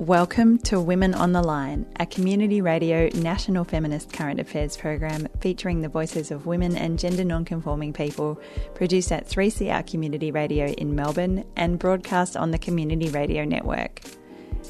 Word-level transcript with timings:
Welcome 0.00 0.56
to 0.60 0.80
Women 0.80 1.12
on 1.12 1.32
the 1.32 1.42
Line, 1.42 1.84
a 2.00 2.06
community 2.06 2.62
radio 2.62 3.10
national 3.16 3.64
feminist 3.64 4.10
current 4.10 4.40
affairs 4.40 4.74
program 4.74 5.28
featuring 5.42 5.82
the 5.82 5.90
voices 5.90 6.30
of 6.30 6.46
women 6.46 6.74
and 6.74 6.98
gender 6.98 7.22
non-conforming 7.22 7.92
people, 7.92 8.40
produced 8.74 9.12
at 9.12 9.28
3CR 9.28 9.86
Community 9.86 10.30
Radio 10.30 10.68
in 10.68 10.94
Melbourne 10.94 11.44
and 11.54 11.78
broadcast 11.78 12.34
on 12.34 12.50
the 12.50 12.56
Community 12.56 13.10
Radio 13.10 13.44
Network. 13.44 14.00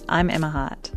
I'm 0.09 0.30
Emma 0.30 0.51
Hart. 0.51 0.91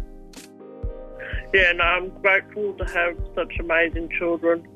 Yeah, 1.54 1.74
no, 1.74 1.84
I'm 1.84 2.10
grateful 2.24 2.74
to 2.74 2.86
have 2.86 3.16
such 3.36 3.60
amazing 3.60 4.10
children. 4.18 4.68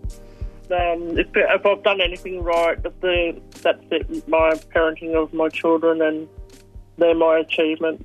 Um, 0.69 1.17
if, 1.17 1.29
if 1.33 1.65
I've 1.65 1.81
done 1.81 1.99
anything 1.99 2.43
right, 2.43 2.79
the, 2.83 3.41
that's 3.63 3.83
it, 3.89 4.27
my 4.27 4.51
parenting 4.75 5.15
of 5.15 5.33
my 5.33 5.49
children 5.49 6.03
and 6.03 6.29
they're 6.97 7.15
my 7.15 7.39
achievements. 7.39 8.03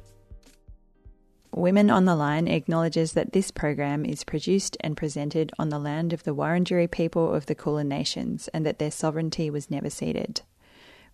Women 1.55 1.91
on 1.91 2.06
the 2.06 2.16
Line 2.16 2.48
acknowledges 2.48 3.12
that 3.12 3.33
this 3.34 3.51
program 3.51 4.06
is 4.06 4.24
produced 4.24 4.77
and 4.80 4.97
presented 4.97 5.52
on 5.59 5.69
the 5.69 5.78
land 5.78 6.15
of 6.15 6.25
the 6.25 6.34
Wurundjeri 6.34 6.91
people 6.91 7.34
of 7.34 7.45
the 7.45 7.55
Kulin 7.55 7.88
Nations 7.88 8.48
and 8.55 8.65
that 8.65 8.78
their 8.78 8.91
sovereignty 8.91 9.51
was 9.51 9.70
never 9.70 9.91
ceded. 9.91 10.41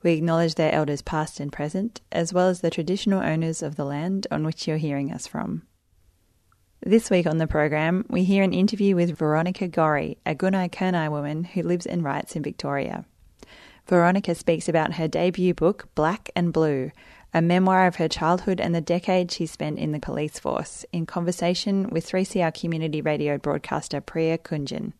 We 0.05 0.13
acknowledge 0.13 0.55
their 0.55 0.73
elders 0.73 1.03
past 1.03 1.41
and 1.41 1.53
present, 1.53 2.01
as 2.13 2.33
well 2.33 2.49
as 2.49 2.61
the 2.61 2.71
traditional 2.71 3.21
owners 3.21 3.63
of 3.63 3.75
the 3.75 3.85
land 3.85 4.29
on 4.31 4.45
which 4.45 4.69
you're 4.69 4.77
hearing 4.77 5.13
us 5.13 5.27
from. 5.27 5.63
This 6.81 7.11
week 7.11 7.27
on 7.27 7.39
the 7.39 7.49
program, 7.49 8.07
we 8.09 8.23
hear 8.23 8.45
an 8.45 8.55
interview 8.55 8.95
with 8.95 9.19
Veronica 9.19 9.67
Gorry, 9.67 10.19
a 10.25 10.37
Gunai 10.37 10.71
Kurnai 10.71 11.11
woman 11.11 11.43
who 11.43 11.65
lives 11.65 11.85
and 11.85 12.05
writes 12.05 12.37
in 12.37 12.45
Victoria. 12.45 13.05
Veronica 13.89 14.37
speaks 14.37 14.69
about 14.69 14.95
her 14.95 15.09
debut 15.09 15.55
book, 15.55 15.89
Black 15.97 16.31
and 16.37 16.53
Blue, 16.53 16.93
a 17.35 17.43
memoir 17.43 17.87
of 17.87 17.97
her 17.97 18.09
childhood 18.09 18.61
and 18.61 18.75
the 18.75 18.81
decade 18.81 19.31
she 19.31 19.47
spent 19.47 19.79
in 19.79 19.93
the 19.93 20.01
police 20.01 20.39
force, 20.39 20.85
in 20.93 21.07
conversation 21.07 21.91
with 21.91 22.09
3CR 22.09 22.59
community 22.59 23.01
radio 23.01 23.37
broadcaster 23.39 24.01
Priya 24.01 24.39
Kunjan. 24.39 24.93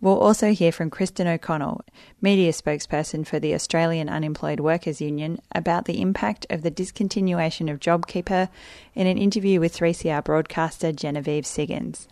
We'll 0.00 0.18
also 0.18 0.52
hear 0.52 0.70
from 0.70 0.90
Kristen 0.90 1.26
O'Connell, 1.26 1.80
media 2.20 2.52
spokesperson 2.52 3.26
for 3.26 3.40
the 3.40 3.52
Australian 3.52 4.08
Unemployed 4.08 4.60
Workers 4.60 5.00
Union, 5.00 5.40
about 5.52 5.86
the 5.86 6.00
impact 6.00 6.46
of 6.50 6.62
the 6.62 6.70
discontinuation 6.70 7.68
of 7.70 7.80
JobKeeper 7.80 8.48
in 8.94 9.06
an 9.08 9.18
interview 9.18 9.58
with 9.58 9.76
3CR 9.76 10.22
broadcaster 10.22 10.92
Genevieve 10.92 11.44
Siggins. 11.44 12.06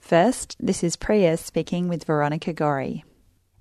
First, 0.00 0.56
this 0.58 0.82
is 0.82 0.96
Priya 0.96 1.36
speaking 1.36 1.88
with 1.88 2.04
Veronica 2.04 2.52
Gorry. 2.52 3.04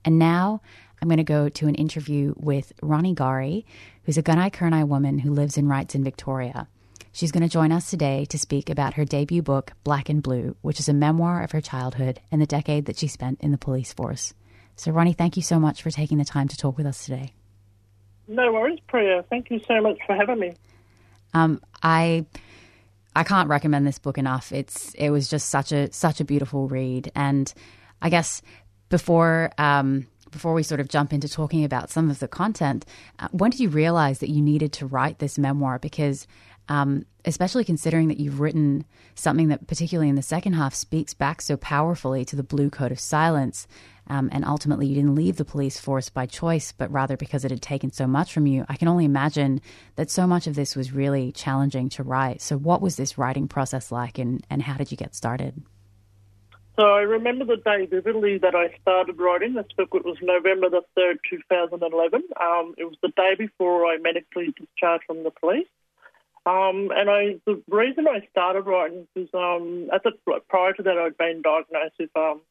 And 0.04 0.18
now 0.18 0.62
I'm 1.02 1.08
going 1.08 1.18
to 1.18 1.24
go 1.24 1.50
to 1.50 1.68
an 1.68 1.76
interview 1.76 2.34
with 2.36 2.74
Ronnie 2.82 3.14
Gorry, 3.14 3.66
who's 4.04 4.18
a 4.18 4.24
Gunai 4.24 4.52
Kurnai 4.52 4.88
woman 4.88 5.20
who 5.20 5.34
lives 5.34 5.58
and 5.58 5.70
writes 5.70 5.96
in 5.96 6.04
Victoria. 6.04 6.68
She's 7.12 7.32
going 7.32 7.44
to 7.44 7.50
join 7.50 7.72
us 7.72 7.90
today 7.90 8.26
to 8.26 8.40
speak 8.40 8.70
about 8.70 8.96
her 8.96 9.06
debut 9.06 9.42
book, 9.42 9.74
Black 9.84 10.10
and 10.10 10.24
Blue, 10.24 10.56
which 10.62 10.80
is 10.80 10.90
a 10.90 10.94
memoir 10.94 11.44
of 11.44 11.52
her 11.52 11.62
childhood 11.62 12.20
and 12.32 12.42
the 12.42 12.48
decade 12.48 12.86
that 12.86 12.98
she 12.98 13.08
spent 13.08 13.40
in 13.42 13.52
the 13.52 13.58
police 13.58 13.94
force. 13.94 14.34
So, 14.76 14.92
Ronnie, 14.92 15.14
thank 15.14 15.38
you 15.38 15.44
so 15.44 15.60
much 15.60 15.84
for 15.84 15.92
taking 15.92 16.18
the 16.18 16.26
time 16.26 16.48
to 16.48 16.58
talk 16.58 16.76
with 16.76 16.88
us 16.88 17.06
today. 17.06 17.34
No 18.28 18.52
worries, 18.52 18.80
Priya. 18.88 19.24
Thank 19.30 19.52
you 19.52 19.62
so 19.68 19.82
much 19.82 20.00
for 20.08 20.16
having 20.16 20.40
me. 20.40 20.54
Um, 21.34 21.62
I 21.82 22.26
I 23.16 23.24
can't 23.24 23.50
recommend 23.50 23.86
this 23.86 24.00
book 24.00 24.18
enough. 24.18 24.52
It's 24.52 24.94
it 24.96 25.10
was 25.10 25.30
just 25.30 25.50
such 25.50 25.72
a 25.72 25.92
such 25.92 26.20
a 26.20 26.26
beautiful 26.26 26.68
read, 26.68 27.12
and 27.16 27.54
I 28.02 28.10
guess 28.10 28.42
before 28.90 29.52
um, 29.58 30.08
before 30.34 30.54
we 30.54 30.64
sort 30.64 30.82
of 30.82 30.90
jump 30.90 31.14
into 31.14 31.30
talking 31.30 31.64
about 31.64 31.90
some 31.90 32.10
of 32.10 32.20
the 32.20 32.28
content, 32.28 32.86
uh, 33.20 33.30
when 33.32 33.52
did 33.52 33.62
you 33.62 33.70
realize 33.70 34.20
that 34.20 34.30
you 34.30 34.42
needed 34.42 34.74
to 34.74 34.86
write 34.86 35.20
this 35.20 35.38
memoir? 35.38 35.80
Because 35.80 36.28
um, 36.70 37.06
especially 37.26 37.64
considering 37.64 38.08
that 38.08 38.20
you've 38.20 38.40
written 38.40 38.86
something 39.16 39.50
that, 39.50 39.68
particularly 39.68 40.10
in 40.10 40.16
the 40.16 40.22
second 40.22 40.54
half, 40.54 40.74
speaks 40.74 41.14
back 41.14 41.42
so 41.42 41.58
powerfully 41.58 42.26
to 42.26 42.36
the 42.36 42.44
blue 42.44 42.70
code 42.70 42.92
of 42.92 43.00
silence. 43.00 43.68
Um, 44.08 44.30
and 44.34 44.44
ultimately, 44.44 44.88
you 44.88 44.96
didn't 44.96 45.16
leave 45.16 45.38
the 45.38 45.46
police 45.46 45.80
force 45.80 46.10
by 46.10 46.26
choice, 46.26 46.74
but 46.74 46.92
rather 46.92 47.16
because 47.16 47.46
it 47.46 47.52
had 47.52 47.62
taken 47.62 47.92
so 47.92 48.06
much 48.06 48.34
from 48.34 48.48
you. 48.48 48.66
I 48.68 48.76
can 48.76 48.90
only 48.90 49.06
imagine 49.06 49.62
that 49.96 50.10
so 50.10 50.28
much 50.28 50.46
of 50.46 50.56
this 50.56 50.76
was 50.76 50.92
really 50.92 51.32
challenging 51.32 51.88
to 51.90 52.04
write. 52.04 52.42
So, 52.42 52.58
what 52.58 52.82
was 52.82 52.98
this 52.98 53.18
writing 53.18 53.48
process 53.48 53.92
like, 53.92 54.18
and, 54.18 54.46
and 54.50 54.62
how 54.62 54.76
did 54.76 54.92
you 54.92 54.98
get 54.98 55.16
started? 55.16 55.62
So 56.76 56.84
I 56.84 57.02
remember 57.02 57.46
the 57.46 57.58
day 57.58 57.86
vividly 57.86 58.40
that 58.40 58.56
I 58.56 58.76
started 58.82 59.20
writing 59.20 59.54
this 59.54 59.68
book. 59.78 59.90
It 59.94 60.04
was 60.04 60.18
November 60.24 60.70
the 60.70 60.82
3rd, 60.98 61.18
2011. 61.30 62.24
Um, 62.42 62.74
it 62.80 62.86
was 62.86 62.98
the 63.04 63.10
day 63.10 63.36
before 63.38 63.86
I 63.86 63.98
medically 63.98 64.54
discharged 64.58 65.04
from 65.06 65.24
the 65.24 65.30
police. 65.30 65.68
Um, 66.48 66.92
and 66.96 67.12
I, 67.12 67.36
the 67.46 67.62
reason 67.70 68.08
I 68.08 68.28
started 68.32 68.62
writing 68.62 69.08
is 69.16 69.30
um, 69.36 69.90
at 69.94 70.02
the, 70.04 70.14
prior 70.50 70.74
to 70.74 70.84
that 70.84 70.98
I'd 70.98 71.18
been 71.18 71.44
diagnosed 71.44 71.94
with 72.00 72.10
um, 72.16 72.42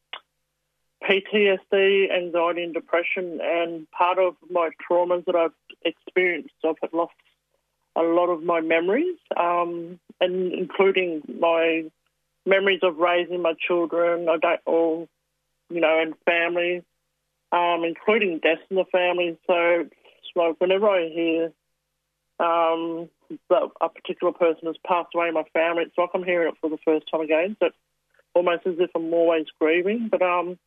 PTSD, 1.02 2.16
anxiety, 2.16 2.62
and 2.62 2.72
depression. 2.72 3.40
And 3.42 3.90
part 3.90 4.18
of 4.18 4.36
my 4.48 4.70
traumas 4.88 5.24
that 5.24 5.34
I've 5.34 5.50
experienced, 5.84 6.54
I've 6.64 6.76
lost 6.92 7.12
a 7.96 8.02
lot 8.02 8.30
of 8.30 8.44
my 8.44 8.60
memories, 8.60 9.18
um, 9.36 9.98
and 10.20 10.52
including 10.52 11.22
my 11.40 11.90
memories 12.46 12.80
of 12.82 12.96
raising 12.96 13.42
my 13.42 13.54
children, 13.66 14.28
I 14.28 14.36
don't 14.36 14.60
all, 14.66 15.08
you 15.70 15.80
know, 15.80 16.00
and 16.00 16.14
family, 16.24 16.82
um, 17.52 17.84
including 17.84 18.38
deaths 18.38 18.62
in 18.70 18.76
the 18.76 18.84
family. 18.86 19.38
So 19.46 19.88
like 20.34 20.56
whenever 20.58 20.88
I 20.88 21.08
hear 21.08 21.52
um, 22.40 23.08
that 23.48 23.68
a 23.80 23.88
particular 23.88 24.32
person 24.32 24.66
has 24.66 24.76
passed 24.86 25.10
away 25.14 25.28
in 25.28 25.34
my 25.34 25.44
family, 25.52 25.84
it's 25.84 25.98
like 25.98 26.10
I'm 26.14 26.24
hearing 26.24 26.48
it 26.48 26.54
for 26.60 26.70
the 26.70 26.78
first 26.84 27.06
time 27.10 27.20
again. 27.20 27.56
So 27.60 27.66
it's 27.66 27.76
almost 28.34 28.66
as 28.66 28.74
if 28.78 28.90
I'm 28.94 29.12
always 29.12 29.46
grieving. 29.60 30.08
But 30.10 30.22
um, 30.22 30.58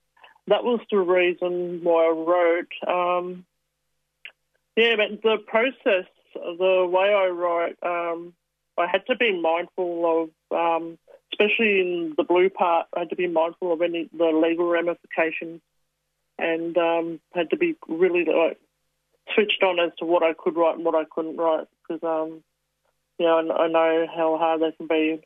that 0.47 0.63
was 0.63 0.79
the 0.91 0.97
reason 0.97 1.81
why 1.83 2.05
I 2.05 2.09
wrote. 2.09 2.71
Um, 2.87 3.45
yeah, 4.75 4.95
but 4.97 5.21
the 5.21 5.37
process, 5.45 6.05
the 6.33 6.87
way 6.89 7.13
I 7.13 7.27
write, 7.27 7.77
um, 7.83 8.33
I 8.77 8.87
had 8.87 9.05
to 9.07 9.15
be 9.15 9.39
mindful 9.39 10.29
of 10.51 10.81
um, 10.81 10.97
especially 11.35 11.79
in 11.79 12.13
the 12.17 12.23
blue 12.23 12.49
part, 12.49 12.87
I 12.95 12.99
had 12.99 13.09
to 13.09 13.15
be 13.15 13.27
mindful 13.27 13.73
of 13.73 13.81
any 13.81 14.09
the 14.17 14.25
legal 14.25 14.69
ramifications, 14.69 15.61
and 16.37 16.77
um, 16.77 17.19
had 17.33 17.49
to 17.49 17.57
be 17.57 17.75
really 17.87 18.25
like 18.25 18.59
switched 19.33 19.63
on 19.63 19.79
as 19.79 19.91
to 19.99 20.05
what 20.05 20.23
I 20.23 20.33
could 20.33 20.55
write 20.55 20.75
and 20.75 20.85
what 20.85 20.95
I 20.95 21.03
couldn't 21.09 21.37
write 21.37 21.67
because 21.87 22.03
um, 22.03 22.43
you 23.17 23.25
know 23.25 23.37
I, 23.37 23.67
know 23.67 24.07
how 24.15 24.37
hard 24.37 24.61
they 24.61 24.71
can 24.71 24.87
be. 24.87 25.21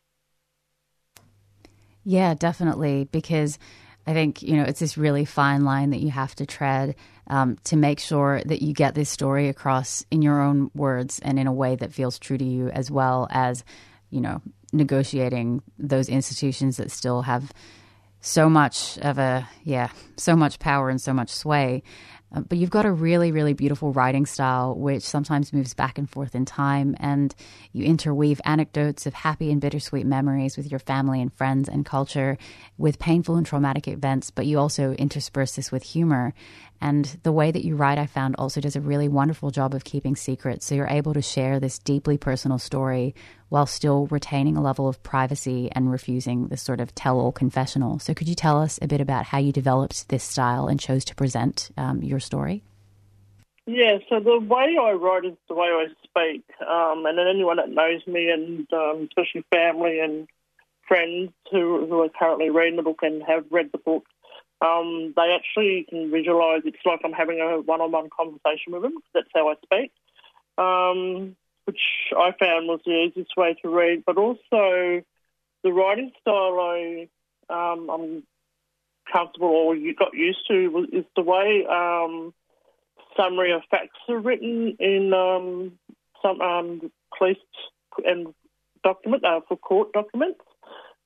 Yeah, 2.04 2.34
definitely, 2.34 3.08
because 3.12 3.60
I 4.08 4.14
think 4.14 4.42
you 4.42 4.58
know 4.58 4.64
it's 4.64 4.80
this 4.80 4.98
really 4.98 5.26
fine 5.26 5.64
line 5.64 5.92
that 5.92 6.00
you 6.00 6.10
have 6.10 6.36
to 6.36 6.46
tread 6.46 6.96
um, 7.28 7.58
to 7.66 7.76
make 7.76 8.00
sure 8.00 8.42
that 8.46 8.62
you 8.62 8.74
get 8.74 8.96
this 8.96 9.10
story 9.10 9.48
across 9.48 10.04
in 10.10 10.22
your 10.22 10.42
own 10.42 10.72
words 10.74 11.20
and 11.20 11.38
in 11.38 11.46
a 11.46 11.54
way 11.54 11.76
that 11.76 11.94
feels 11.94 12.18
true 12.18 12.38
to 12.38 12.46
you, 12.46 12.70
as 12.70 12.90
well 12.90 13.28
as 13.30 13.64
you 14.10 14.22
know 14.22 14.42
negotiating 14.74 15.62
those 15.78 16.10
institutions 16.10 16.78
that 16.78 16.92
still 16.92 17.24
have 17.24 17.52
so 18.22 18.50
much 18.50 18.98
of 19.00 19.18
a 19.18 19.48
yeah 19.64 19.90
so 20.18 20.36
much 20.36 20.60
power 20.60 20.90
and 20.90 21.00
so 21.00 21.14
much 21.14 21.30
sway 21.30 21.82
uh, 22.32 22.42
but 22.42 22.58
you've 22.58 22.70
got 22.70 22.86
a 22.86 22.92
really, 22.92 23.32
really 23.32 23.54
beautiful 23.54 23.92
writing 23.92 24.26
style, 24.26 24.76
which 24.76 25.04
sometimes 25.04 25.52
moves 25.52 25.74
back 25.74 25.98
and 25.98 26.10
forth 26.10 26.36
in 26.36 26.46
time, 26.46 26.96
and 27.00 27.34
you 27.74 27.84
interweave 27.84 28.40
anecdotes 28.46 29.06
of 29.06 29.14
happy 29.14 29.52
and 29.52 29.60
bittersweet 29.60 30.06
memories 30.06 30.56
with 30.56 30.70
your 30.70 30.80
family 30.80 31.22
and 31.22 31.34
friends 31.34 31.68
and 31.68 31.86
culture, 31.86 32.38
with 32.78 33.00
painful 33.00 33.36
and 33.36 33.46
traumatic 33.46 33.88
events, 33.88 34.30
but 34.30 34.46
you 34.46 34.60
also 34.60 34.94
intersperse 34.94 35.56
this 35.56 35.72
with 35.72 35.84
humor. 35.84 36.34
And 36.82 37.18
the 37.24 37.32
way 37.32 37.52
that 37.52 37.66
you 37.66 37.76
write, 37.76 37.98
I 37.98 38.06
found, 38.06 38.36
also 38.38 38.62
does 38.62 38.76
a 38.76 38.82
really 38.82 39.08
wonderful 39.08 39.52
job 39.52 39.74
of 39.74 39.84
keeping 39.84 40.16
secrets. 40.16 40.66
So 40.66 40.76
you're 40.76 40.88
able 40.88 41.14
to 41.14 41.22
share 41.22 41.60
this 41.60 41.80
deeply 41.80 42.18
personal 42.18 42.58
story 42.58 43.16
while 43.50 43.66
still 43.66 44.08
retaining 44.08 44.56
a 44.56 44.62
level 44.62 44.88
of 44.88 45.02
privacy 45.04 45.70
and 45.74 45.92
refusing 45.92 46.48
this 46.48 46.62
sort 46.62 46.80
of 46.80 46.96
tell 46.96 47.20
all 47.20 47.32
confessional. 47.32 48.00
So 48.00 48.14
could 48.14 48.30
you 48.30 48.36
tell 48.36 48.62
us 48.62 48.80
a 48.82 48.88
bit 48.88 49.02
about 49.02 49.26
how 49.26 49.40
you 49.40 49.52
developed 49.52 50.10
this 50.10 50.24
style 50.24 50.68
and 50.68 50.80
chose 50.80 51.04
to 51.06 51.16
present 51.16 51.70
um, 51.78 52.02
your 52.02 52.20
story? 52.20 52.64
Yeah, 53.66 54.00
so 54.10 54.20
the 54.20 54.40
way 54.40 54.78
I 54.82 54.94
write 54.94 55.26
is 55.26 55.38
the 55.48 55.54
way 55.54 55.68
I 55.68 55.88
speak. 56.04 56.44
Um, 56.68 57.06
and 57.06 57.20
anyone 57.20 57.58
that 57.58 57.70
knows 57.70 58.02
me, 58.08 58.32
and 58.32 58.68
um, 58.74 59.08
especially 59.10 59.46
family 59.52 60.00
and 60.00 60.28
friends 60.88 61.32
who, 61.52 61.86
who 61.88 62.02
are 62.02 62.10
currently 62.10 62.50
reading 62.50 62.78
the 62.78 62.84
book 62.84 63.00
and 63.04 63.22
have 63.28 63.46
read 63.52 63.72
the 63.72 63.78
book, 63.78 64.06
um, 64.62 65.14
they 65.16 65.36
actually 65.36 65.86
can 65.90 66.12
visualise 66.12 66.64
it's 66.66 66.78
like 66.86 67.00
I'm 67.04 67.14
having 67.14 67.40
a 67.40 67.62
one 67.62 67.82
on 67.82 67.92
one 67.92 68.10
conversation 68.10 68.74
with 68.74 68.82
them. 68.82 68.98
That's 69.14 69.30
how 69.34 69.50
I 69.50 69.56
speak, 69.64 69.92
um, 70.58 71.36
which 71.66 71.80
I 72.18 72.32
found 72.40 72.68
was 72.68 72.82
the 72.86 72.92
easiest 72.92 73.38
way 73.38 73.56
to 73.62 73.70
read. 73.70 74.04
But 74.06 74.18
also, 74.18 75.02
the 75.64 75.72
writing 75.72 76.12
style 76.22 76.60
I, 76.60 77.08
um, 77.50 77.90
I'm 77.90 78.24
comfortable 79.12 79.48
or 79.48 79.76
you 79.76 79.96
got 79.96 80.14
used 80.14 80.46
to 80.50 80.88
is 80.92 81.06
the 81.16 81.22
way 81.22 81.66
um, 81.70 82.34
summary 83.18 83.54
of 83.54 83.62
facts 83.72 83.98
are 84.08 84.20
written 84.20 84.76
in 84.80 85.14
um, 85.14 85.72
some 86.22 86.42
um, 86.42 86.92
police 87.18 87.38
and 88.06 88.34
document 88.84 89.24
uh, 89.26 89.42
for 89.48 89.58
court 89.58 89.94
documents. 89.94 90.42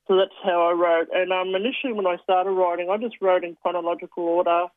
So 0.07 0.17
that's 0.17 0.35
how 0.43 0.69
I 0.69 0.73
wrote. 0.73 1.07
And 1.13 1.31
um, 1.31 1.55
initially, 1.55 1.93
when 1.93 2.07
I 2.07 2.17
started 2.23 2.51
writing, 2.51 2.89
I 2.89 2.97
just 2.97 3.21
wrote 3.21 3.43
in 3.43 3.55
chronological 3.61 4.23
order 4.23 4.67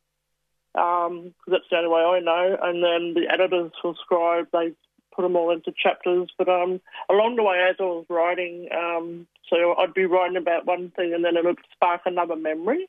because 0.73 1.08
um, 1.11 1.34
that's 1.49 1.64
the 1.70 1.78
only 1.78 1.88
way 1.88 2.02
I 2.02 2.20
know. 2.20 2.56
And 2.62 2.82
then 2.82 3.14
the 3.14 3.32
editors 3.32 3.73
for 3.81 3.94
Scribe, 4.05 4.46
they 4.52 4.73
put 5.14 5.23
them 5.23 5.34
all 5.34 5.50
into 5.50 5.73
chapters. 5.73 6.28
But 6.38 6.49
um, 6.49 6.81
along 7.11 7.37
the 7.37 7.43
way, 7.43 7.67
as 7.69 7.76
I 7.81 7.84
was 7.84 8.06
writing, 8.08 8.69
um, 8.76 9.26
so 9.50 9.75
I'd 9.78 9.94
be 9.94 10.05
writing 10.05 10.37
about 10.37 10.67
one 10.67 10.90
thing 10.90 11.14
and 11.14 11.25
then 11.25 11.37
it 11.37 11.44
would 11.44 11.58
spark 11.73 12.02
another 12.05 12.37
memory. 12.37 12.88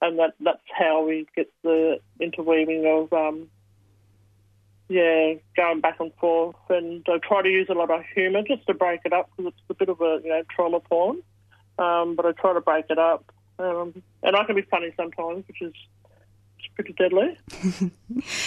And 0.00 0.18
that, 0.18 0.34
that's 0.40 0.58
how 0.76 1.04
we 1.06 1.26
get 1.34 1.50
the 1.62 1.98
interweaving 2.20 2.84
of, 2.86 3.12
um, 3.12 3.48
yeah, 4.88 5.34
going 5.56 5.80
back 5.80 6.00
and 6.00 6.12
forth. 6.14 6.56
And 6.68 7.06
I 7.08 7.18
try 7.26 7.42
to 7.42 7.48
use 7.48 7.68
a 7.70 7.74
lot 7.74 7.90
of 7.90 8.02
humour 8.14 8.42
just 8.42 8.66
to 8.66 8.74
break 8.74 9.00
it 9.04 9.12
up 9.12 9.30
because 9.30 9.52
it's 9.52 9.70
a 9.70 9.74
bit 9.74 9.88
of 9.88 10.00
a, 10.00 10.20
you 10.22 10.30
know, 10.30 10.42
trauma 10.54 10.80
porn. 10.80 11.22
Um, 11.82 12.14
but 12.14 12.26
I 12.26 12.32
try 12.32 12.54
to 12.54 12.60
break 12.60 12.86
it 12.90 12.98
up. 12.98 13.32
Um, 13.58 14.02
and 14.22 14.36
I 14.36 14.44
can 14.44 14.56
be 14.56 14.62
funny 14.62 14.92
sometimes, 14.96 15.46
which 15.48 15.62
is 15.62 15.72
pretty 16.74 16.92
deadly. 16.94 17.36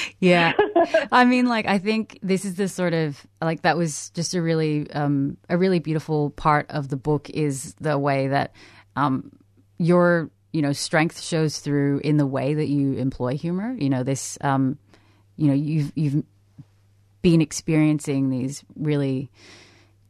yeah. 0.20 0.54
I 1.12 1.26
mean, 1.26 1.46
like, 1.46 1.66
I 1.68 1.78
think 1.80 2.20
this 2.24 2.46
is 2.46 2.56
the 2.56 2.68
sort 2.68 2.94
of, 2.94 3.26
like, 3.42 3.62
that 3.64 3.78
was 3.78 4.10
just 4.12 4.34
a 4.34 4.42
really, 4.42 4.90
um, 4.92 5.38
a 5.50 5.58
really 5.58 5.80
beautiful 5.80 6.32
part 6.32 6.70
of 6.70 6.90
the 6.90 6.98
book 6.98 7.30
is 7.30 7.76
the 7.76 7.98
way 7.98 8.28
that, 8.28 8.54
um, 8.96 9.32
your, 9.78 10.30
you 10.54 10.62
know, 10.62 10.74
strength 10.74 11.22
shows 11.22 11.60
through 11.60 12.00
in 12.04 12.18
the 12.18 12.26
way 12.26 12.54
that 12.54 12.68
you 12.68 12.94
employ 12.94 13.38
humor. 13.38 13.76
You 13.78 13.90
know, 13.90 14.04
this, 14.04 14.38
um, 14.42 14.78
you 15.36 15.48
know, 15.48 15.54
you've, 15.54 15.92
you've 15.96 16.24
been 17.22 17.42
experiencing 17.42 18.30
these 18.30 18.64
really 18.76 19.30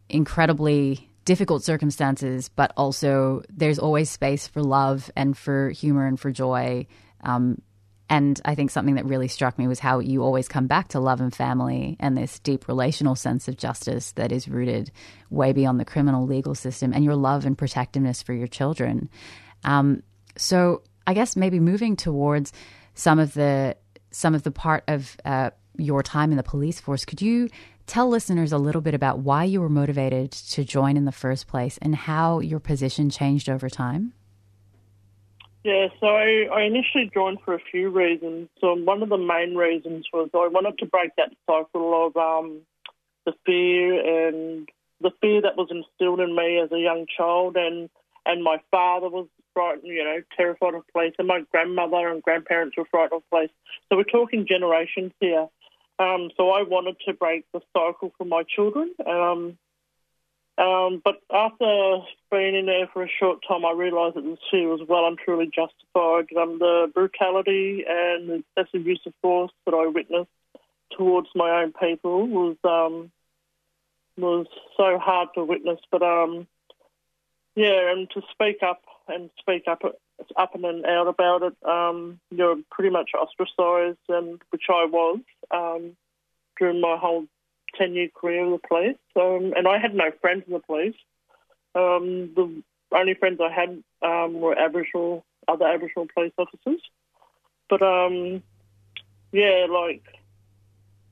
incredibly 0.09 1.09
difficult 1.25 1.63
circumstances, 1.63 2.49
but 2.49 2.71
also 2.77 3.41
there's 3.49 3.79
always 3.79 4.09
space 4.09 4.47
for 4.47 4.61
love 4.61 5.11
and 5.15 5.37
for 5.37 5.69
humor 5.71 6.05
and 6.05 6.19
for 6.19 6.31
joy. 6.31 6.87
Um, 7.21 7.61
and 8.07 8.39
I 8.45 8.53
think 8.53 8.69
something 8.69 8.95
that 8.95 9.05
really 9.05 9.27
struck 9.27 9.57
me 9.57 9.67
was 9.67 9.79
how 9.79 9.97
you 9.97 10.21
always 10.21 10.47
come 10.47 10.67
back 10.67 10.89
to 10.89 10.99
love 10.99 11.21
and 11.21 11.33
family 11.33 11.97
and 11.99 12.15
this 12.15 12.37
deep 12.39 12.67
relational 12.67 13.15
sense 13.15 13.47
of 13.47 13.57
justice 13.57 14.11
that 14.11 14.31
is 14.31 14.47
rooted 14.47 14.91
way 15.31 15.53
beyond 15.53 15.79
the 15.79 15.85
criminal 15.85 16.27
legal 16.27 16.53
system 16.53 16.93
and 16.93 17.03
your 17.03 17.15
love 17.15 17.45
and 17.45 17.57
protectiveness 17.57 18.21
for 18.21 18.33
your 18.33 18.47
children. 18.47 19.09
Um, 19.63 20.03
so 20.37 20.83
I 21.07 21.15
guess 21.15 21.35
maybe 21.35 21.59
moving 21.59 21.95
towards 21.95 22.53
some 22.93 23.17
of 23.17 23.33
the 23.33 23.75
some 24.11 24.35
of 24.35 24.43
the 24.43 24.51
part 24.51 24.83
of 24.87 25.17
uh, 25.25 25.49
your 25.77 26.03
time 26.03 26.31
in 26.31 26.37
the 26.37 26.43
police 26.43 26.79
force, 26.79 27.05
could 27.05 27.21
you 27.21 27.49
tell 27.87 28.09
listeners 28.09 28.51
a 28.51 28.57
little 28.57 28.81
bit 28.81 28.93
about 28.93 29.19
why 29.19 29.43
you 29.43 29.61
were 29.61 29.69
motivated 29.69 30.31
to 30.31 30.63
join 30.63 30.97
in 30.97 31.05
the 31.05 31.11
first 31.11 31.47
place 31.47 31.77
and 31.81 31.95
how 31.95 32.39
your 32.39 32.59
position 32.59 33.09
changed 33.09 33.49
over 33.49 33.69
time? 33.69 34.13
Yeah, 35.65 35.87
so 35.99 36.05
I, 36.05 36.61
initially 36.61 37.09
joined 37.11 37.39
for 37.43 37.55
a 37.55 37.59
few 37.71 37.89
reasons. 37.89 38.49
So 38.61 38.75
one 38.75 39.01
of 39.01 39.09
the 39.09 39.17
main 39.17 39.55
reasons 39.55 40.05
was 40.13 40.29
I 40.35 40.47
wanted 40.47 40.77
to 40.77 40.85
break 40.85 41.09
that 41.17 41.31
cycle 41.47 42.05
of 42.05 42.15
um, 42.15 42.61
the 43.25 43.33
fear 43.47 44.27
and 44.27 44.69
the 45.01 45.09
fear 45.21 45.41
that 45.41 45.57
was 45.57 45.69
instilled 45.71 46.19
in 46.19 46.35
me 46.35 46.59
as 46.59 46.71
a 46.71 46.79
young 46.79 47.07
child, 47.17 47.57
and 47.57 47.89
and 48.27 48.43
my 48.43 48.57
father 48.69 49.09
was 49.09 49.27
frightened, 49.55 49.87
you 49.87 50.03
know, 50.03 50.21
terrified 50.37 50.75
of 50.75 50.83
police, 50.93 51.15
and 51.17 51.27
my 51.27 51.41
grandmother 51.51 52.09
and 52.09 52.21
grandparents 52.21 52.77
were 52.77 52.85
frightened 52.85 53.23
of 53.23 53.29
police. 53.31 53.49
So 53.89 53.97
we're 53.97 54.03
talking 54.03 54.45
generations 54.47 55.13
here. 55.19 55.47
Um, 55.97 56.29
so 56.35 56.51
I 56.51 56.63
wanted 56.63 56.97
to 57.05 57.13
break 57.13 57.45
the 57.53 57.61
cycle 57.73 58.11
for 58.17 58.25
my 58.25 58.43
children. 58.43 58.93
Um, 59.05 59.57
um, 60.57 61.01
but 61.03 61.21
after 61.33 61.99
being 62.31 62.55
in 62.55 62.65
there 62.65 62.87
for 62.93 63.03
a 63.03 63.09
short 63.19 63.39
time, 63.47 63.65
I 63.65 63.71
realised 63.71 64.15
that 64.15 64.23
the 64.23 64.37
fear 64.49 64.69
was 64.69 64.81
well 64.87 65.05
and 65.07 65.17
truly 65.17 65.47
justified. 65.47 66.27
Um, 66.37 66.59
the 66.59 66.89
brutality 66.93 67.83
and 67.87 68.29
the 68.29 68.43
excessive 68.57 68.85
use 68.85 69.01
of 69.05 69.13
force 69.21 69.51
that 69.65 69.73
I 69.73 69.87
witnessed 69.87 70.29
towards 70.91 71.27
my 71.35 71.61
own 71.61 71.73
people 71.73 72.27
was 72.27 72.55
um, 72.63 73.11
was 74.17 74.47
so 74.77 74.97
hard 74.97 75.29
to 75.35 75.43
witness. 75.43 75.79
But 75.91 76.01
um, 76.03 76.47
yeah, 77.55 77.91
and 77.91 78.09
to 78.11 78.21
speak 78.31 78.63
up 78.63 78.81
and 79.09 79.29
speak 79.39 79.63
up 79.67 79.81
up 80.37 80.55
and 80.55 80.85
out 80.85 81.07
about 81.07 81.43
it, 81.43 81.55
um, 81.67 82.19
you're 82.31 82.57
pretty 82.71 82.89
much 82.89 83.11
ostracised, 83.13 83.99
and 84.09 84.41
which 84.49 84.63
I 84.69 84.85
was 84.85 85.19
um, 85.51 85.95
during 86.57 86.81
my 86.81 86.97
whole 86.97 87.25
10 87.77 87.93
year 87.93 88.09
career 88.13 88.43
in 88.45 88.51
the 88.51 88.59
police, 88.67 88.97
um, 89.15 89.53
and 89.55 89.67
I 89.67 89.77
had 89.77 89.93
no 89.93 90.11
friends 90.21 90.43
in 90.47 90.53
the 90.53 90.59
police. 90.59 90.95
Um, 91.73 92.33
the 92.35 92.63
only 92.91 93.13
friends 93.15 93.39
I 93.41 93.51
had 93.51 93.83
um, 94.01 94.39
were 94.39 94.57
Aboriginal, 94.57 95.25
other 95.47 95.65
Aboriginal 95.65 96.07
police 96.13 96.33
officers. 96.37 96.81
But 97.69 97.81
um, 97.81 98.43
yeah, 99.31 99.65
like, 99.69 100.03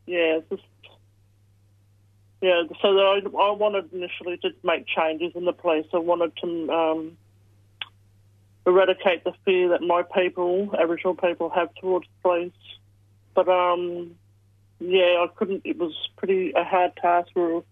yeah, 0.06 0.40
just 0.50 0.64
yeah. 2.42 2.64
So 2.82 2.98
I, 2.98 3.22
I 3.24 3.52
wanted 3.52 3.92
initially 3.94 4.38
to 4.38 4.50
make 4.64 4.86
changes 4.88 5.32
in 5.36 5.46
the 5.46 5.54
police. 5.54 5.86
I 5.94 5.98
wanted 5.98 6.36
to 6.38 6.72
um, 6.72 7.18
eradicate 8.66 9.24
the 9.24 9.34
fear 9.46 9.70
that 9.70 9.82
my 9.82 10.04
people, 10.04 10.70
Aboriginal 10.80 11.16
people, 11.16 11.50
have 11.50 11.74
towards 11.76 12.08
the 12.08 12.30
police. 12.30 12.52
But 13.36 13.50
um, 13.50 14.16
yeah, 14.80 15.24
I 15.24 15.28
couldn't. 15.36 15.62
It 15.66 15.78
was 15.78 15.94
pretty 16.18 16.54
a 16.56 16.64
hard 16.64 16.96
task. 16.98 17.30
Or 17.36 17.64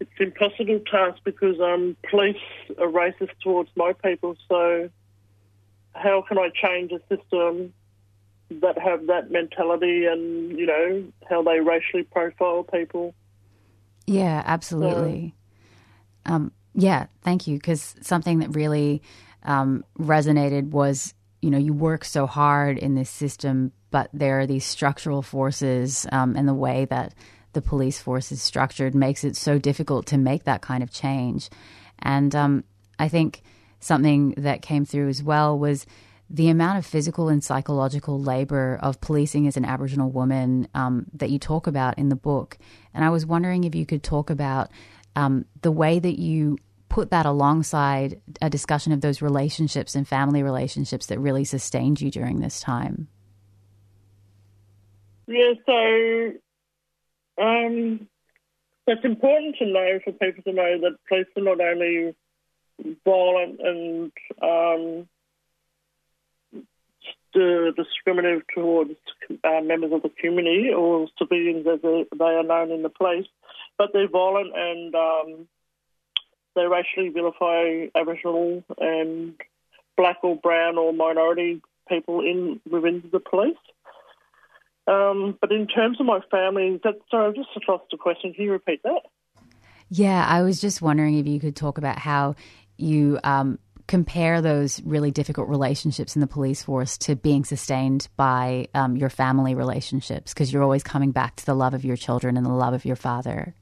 it's 0.00 0.10
an 0.18 0.26
impossible 0.26 0.80
task 0.90 1.20
because 1.24 1.60
um, 1.60 1.96
police 2.10 2.36
are 2.78 2.88
racist 2.88 3.30
towards 3.42 3.70
my 3.76 3.92
people. 3.92 4.36
So 4.48 4.90
how 5.94 6.22
can 6.28 6.38
I 6.38 6.50
change 6.50 6.92
a 6.92 7.00
system 7.14 7.72
that 8.50 8.78
have 8.78 9.06
that 9.06 9.30
mentality 9.30 10.04
and 10.06 10.56
you 10.58 10.66
know 10.66 11.04
how 11.28 11.42
they 11.42 11.60
racially 11.60 12.04
profile 12.04 12.64
people? 12.64 13.14
Yeah, 14.06 14.42
absolutely. 14.46 15.34
So, 16.26 16.32
um, 16.32 16.52
yeah, 16.74 17.06
thank 17.22 17.46
you. 17.46 17.56
Because 17.56 17.96
something 18.02 18.38
that 18.40 18.54
really 18.54 19.02
um, 19.46 19.84
resonated 19.98 20.70
was 20.70 21.14
you 21.40 21.50
know 21.50 21.58
you 21.58 21.72
work 21.72 22.04
so 22.04 22.26
hard 22.26 22.78
in 22.78 22.94
this 22.94 23.10
system 23.10 23.72
but 23.90 24.10
there 24.12 24.40
are 24.40 24.46
these 24.46 24.64
structural 24.64 25.22
forces 25.22 26.06
um, 26.12 26.36
and 26.36 26.46
the 26.46 26.54
way 26.54 26.84
that 26.84 27.14
the 27.56 27.62
police 27.62 27.98
force 27.98 28.30
is 28.30 28.42
structured 28.42 28.94
makes 28.94 29.24
it 29.24 29.34
so 29.34 29.58
difficult 29.58 30.04
to 30.04 30.18
make 30.18 30.44
that 30.44 30.60
kind 30.60 30.82
of 30.82 30.90
change. 30.90 31.48
And 32.00 32.34
um, 32.36 32.64
I 32.98 33.08
think 33.08 33.42
something 33.80 34.34
that 34.36 34.60
came 34.60 34.84
through 34.84 35.08
as 35.08 35.22
well 35.22 35.58
was 35.58 35.86
the 36.28 36.50
amount 36.50 36.76
of 36.76 36.84
physical 36.84 37.30
and 37.30 37.42
psychological 37.42 38.20
labor 38.20 38.78
of 38.82 39.00
policing 39.00 39.46
as 39.46 39.56
an 39.56 39.64
Aboriginal 39.64 40.10
woman 40.10 40.68
um, 40.74 41.06
that 41.14 41.30
you 41.30 41.38
talk 41.38 41.66
about 41.66 41.98
in 41.98 42.10
the 42.10 42.16
book. 42.16 42.58
And 42.92 43.02
I 43.02 43.08
was 43.08 43.24
wondering 43.24 43.64
if 43.64 43.74
you 43.74 43.86
could 43.86 44.02
talk 44.02 44.28
about 44.28 44.70
um, 45.14 45.46
the 45.62 45.72
way 45.72 45.98
that 45.98 46.20
you 46.20 46.58
put 46.88 47.10
that 47.10 47.26
alongside 47.26 48.20
a 48.40 48.50
discussion 48.50 48.92
of 48.92 49.00
those 49.00 49.20
relationships 49.20 49.94
and 49.94 50.06
family 50.06 50.42
relationships 50.42 51.06
that 51.06 51.18
really 51.18 51.44
sustained 51.44 52.00
you 52.00 52.10
during 52.10 52.40
this 52.40 52.60
time. 52.60 53.08
Yeah, 55.26 55.54
so 55.66 56.32
um, 57.42 58.08
it's 58.86 59.04
important 59.04 59.56
to 59.58 59.66
know 59.66 59.98
for 60.04 60.12
people 60.12 60.42
to 60.44 60.52
know 60.52 60.80
that 60.80 60.96
police 61.08 61.26
are 61.36 61.42
not 61.42 61.60
only 61.60 62.14
violent 63.04 63.60
and 63.60 64.12
um, 64.42 65.08
discriminative 67.76 68.42
towards 68.54 68.92
uh, 69.44 69.60
members 69.62 69.92
of 69.92 70.02
the 70.02 70.10
community 70.20 70.70
or 70.74 71.06
civilians 71.18 71.66
as 71.66 71.80
they 71.82 72.24
are 72.24 72.42
known 72.42 72.70
in 72.70 72.82
the 72.82 72.88
police, 72.88 73.26
but 73.76 73.90
they're 73.92 74.08
violent 74.08 74.52
and 74.56 74.94
um, 74.94 75.48
they 76.56 76.66
racially 76.66 77.10
vilify 77.10 77.86
Aboriginal 77.94 78.64
and 78.78 79.34
black 79.96 80.18
or 80.22 80.34
brown 80.34 80.76
or 80.76 80.92
minority 80.92 81.62
people 81.88 82.20
in 82.20 82.60
within 82.68 83.04
the 83.12 83.20
police. 83.20 83.56
Um, 84.88 85.36
but 85.40 85.52
in 85.52 85.66
terms 85.66 86.00
of 86.00 86.06
my 86.06 86.20
family, 86.30 86.80
that, 86.84 86.94
sorry, 87.10 87.28
I've 87.28 87.34
just 87.34 87.48
lost 87.68 87.84
the 87.90 87.96
question. 87.96 88.32
Can 88.34 88.44
you 88.44 88.52
repeat 88.52 88.82
that? 88.82 89.02
Yeah, 89.88 90.24
I 90.26 90.42
was 90.42 90.60
just 90.60 90.82
wondering 90.82 91.18
if 91.18 91.26
you 91.26 91.38
could 91.38 91.56
talk 91.56 91.78
about 91.78 91.98
how 91.98 92.34
you 92.76 93.18
um, 93.22 93.58
compare 93.86 94.40
those 94.40 94.82
really 94.82 95.10
difficult 95.10 95.48
relationships 95.48 96.16
in 96.16 96.20
the 96.20 96.26
police 96.26 96.62
force 96.62 96.98
to 96.98 97.14
being 97.16 97.44
sustained 97.44 98.08
by 98.16 98.68
um, 98.74 98.96
your 98.96 99.10
family 99.10 99.54
relationships, 99.54 100.34
because 100.34 100.52
you're 100.52 100.62
always 100.62 100.82
coming 100.82 101.12
back 101.12 101.36
to 101.36 101.46
the 101.46 101.54
love 101.54 101.74
of 101.74 101.84
your 101.84 101.96
children 101.96 102.36
and 102.36 102.44
the 102.44 102.50
love 102.50 102.74
of 102.74 102.84
your 102.84 102.96
father. 102.96 103.54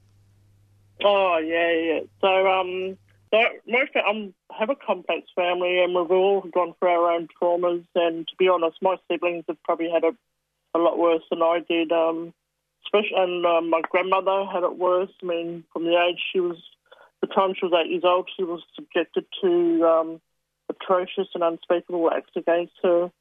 Oh 1.03 1.37
yeah, 1.37 1.71
yeah. 1.71 1.99
So 2.21 2.47
um, 2.47 2.97
so 3.31 3.39
most 3.67 3.93
fa- 3.93 4.03
I 4.05 4.31
have 4.57 4.69
a 4.69 4.75
complex 4.75 5.27
family, 5.35 5.83
and 5.83 5.93
we've 5.93 6.11
all 6.11 6.41
gone 6.41 6.73
through 6.79 6.89
our 6.89 7.11
own 7.11 7.27
traumas. 7.41 7.85
And 7.95 8.27
to 8.27 8.35
be 8.37 8.47
honest, 8.47 8.77
my 8.81 8.95
siblings 9.09 9.45
have 9.47 9.61
probably 9.63 9.89
had 9.89 10.03
a 10.03 10.11
a 10.75 10.79
lot 10.79 10.97
worse 10.97 11.23
than 11.29 11.41
I 11.41 11.59
did. 11.67 11.91
Um, 11.91 12.33
especially, 12.85 13.17
and 13.17 13.45
um, 13.45 13.69
my 13.69 13.81
grandmother 13.89 14.45
had 14.45 14.63
it 14.63 14.77
worse. 14.77 15.11
I 15.21 15.25
mean, 15.25 15.63
from 15.73 15.85
the 15.85 15.97
age 15.97 16.19
she 16.31 16.39
was 16.39 16.57
the 17.21 17.27
time 17.27 17.53
she 17.57 17.65
was 17.65 17.73
eight 17.73 17.91
years 17.91 18.03
old, 18.05 18.29
she 18.35 18.43
was 18.43 18.61
subjected 18.75 19.25
to 19.41 19.83
um, 19.85 20.21
atrocious 20.69 21.27
and 21.33 21.43
unspeakable 21.43 22.11
acts 22.11 22.31
against 22.35 22.73
her 22.83 23.11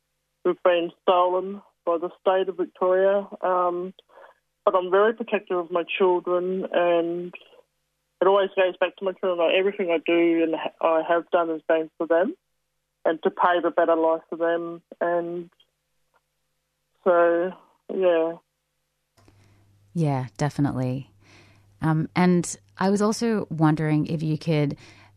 who've 0.45 0.63
been 0.63 0.91
stolen 1.03 1.63
by 1.87 1.99
the 1.99 2.11
state 2.21 2.49
of 2.49 2.57
Victoria. 2.57 3.27
Um, 3.41 3.95
but 4.65 4.75
I'm 4.75 4.91
very 4.91 5.15
protective 5.15 5.59
of 5.59 5.71
my 5.71 5.85
children, 5.99 6.67
and 6.73 7.35
it 8.25 8.29
always 8.29 8.51
goes 8.57 8.77
back 8.79 8.97
to 8.97 9.05
my 9.05 9.13
children. 9.13 9.39
Like 9.39 9.55
everything 9.55 9.91
I 9.91 9.99
do 9.99 10.45
and 10.45 10.57
I 10.81 11.03
have 11.07 11.31
done 11.31 11.51
has 11.51 11.61
been 11.69 11.91
for 11.99 12.07
them, 12.07 12.35
and 13.05 13.23
to 13.23 13.31
pave 13.31 13.65
a 13.65 13.71
better 13.71 13.95
life 13.95 14.23
for 14.31 14.37
them. 14.37 14.81
And 15.01 15.51
so, 17.05 17.53
yeah. 17.95 18.33
Yeah, 19.93 20.27
definitely. 20.39 21.11
Um, 21.83 22.09
and 22.17 22.57
I 22.79 22.89
was 22.89 23.03
also 23.03 23.47
wondering 23.51 24.07
if 24.07 24.23
you 24.23 24.39
could 24.39 24.77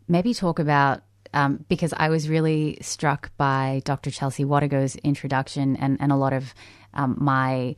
maybe 0.10 0.34
talk 0.34 0.60
about 0.60 1.02
um, 1.34 1.66
because 1.70 1.94
I 1.96 2.10
was 2.10 2.28
really 2.28 2.78
struck 2.82 3.32
by 3.38 3.82
Dr. 3.86 4.12
Chelsea 4.12 4.44
Watego's 4.44 4.96
introduction, 4.98 5.78
and, 5.78 5.98
and 6.02 6.12
a 6.12 6.16
lot 6.16 6.34
of 6.34 6.54
um, 6.94 7.16
my, 7.20 7.76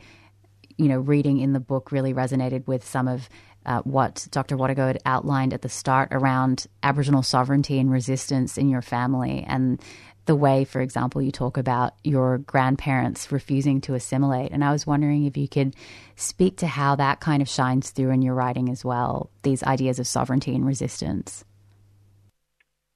you 0.77 0.88
know, 0.88 1.00
reading 1.00 1.39
in 1.39 1.53
the 1.53 1.59
book 1.59 1.91
really 1.91 2.13
resonated 2.13 2.67
with 2.67 2.86
some 2.86 3.07
of 3.07 3.29
uh, 3.65 3.81
what 3.81 4.27
Dr. 4.31 4.57
Watego 4.57 4.87
had 4.87 4.99
outlined 5.05 5.53
at 5.53 5.61
the 5.61 5.69
start 5.69 6.09
around 6.11 6.67
Aboriginal 6.81 7.23
sovereignty 7.23 7.79
and 7.79 7.91
resistance 7.91 8.57
in 8.57 8.69
your 8.69 8.81
family, 8.81 9.43
and 9.47 9.81
the 10.29 10.35
way, 10.35 10.63
for 10.63 10.79
example, 10.79 11.23
you 11.23 11.31
talk 11.31 11.57
about 11.57 11.95
your 12.03 12.37
grandparents 12.37 13.31
refusing 13.31 13.81
to 13.81 13.95
assimilate. 13.95 14.51
And 14.51 14.63
I 14.63 14.71
was 14.71 14.85
wondering 14.85 15.25
if 15.25 15.35
you 15.35 15.47
could 15.47 15.75
speak 16.15 16.57
to 16.57 16.67
how 16.67 16.95
that 16.97 17.19
kind 17.19 17.41
of 17.41 17.49
shines 17.49 17.89
through 17.89 18.11
in 18.11 18.21
your 18.21 18.35
writing 18.35 18.69
as 18.69 18.85
well, 18.85 19.31
these 19.41 19.63
ideas 19.63 19.97
of 19.97 20.05
sovereignty 20.05 20.53
and 20.53 20.67
resistance. 20.67 21.43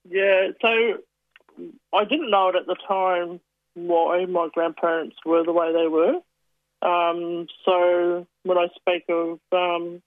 Yeah, 0.07 0.49
so 0.61 0.67
I 1.91 2.03
didn't 2.03 2.29
know 2.29 2.49
it 2.49 2.55
at 2.55 2.67
the 2.67 2.75
time 2.87 3.39
why 3.73 4.25
my 4.25 4.49
grandparents 4.53 5.15
were 5.25 5.43
the 5.43 5.53
way 5.53 5.73
they 5.73 5.87
were. 5.87 6.19
Um, 6.87 7.47
so 7.65 8.27
when 8.43 8.57
I 8.59 8.67
speak 8.75 9.05
of 9.09 9.39
um, 9.51 10.03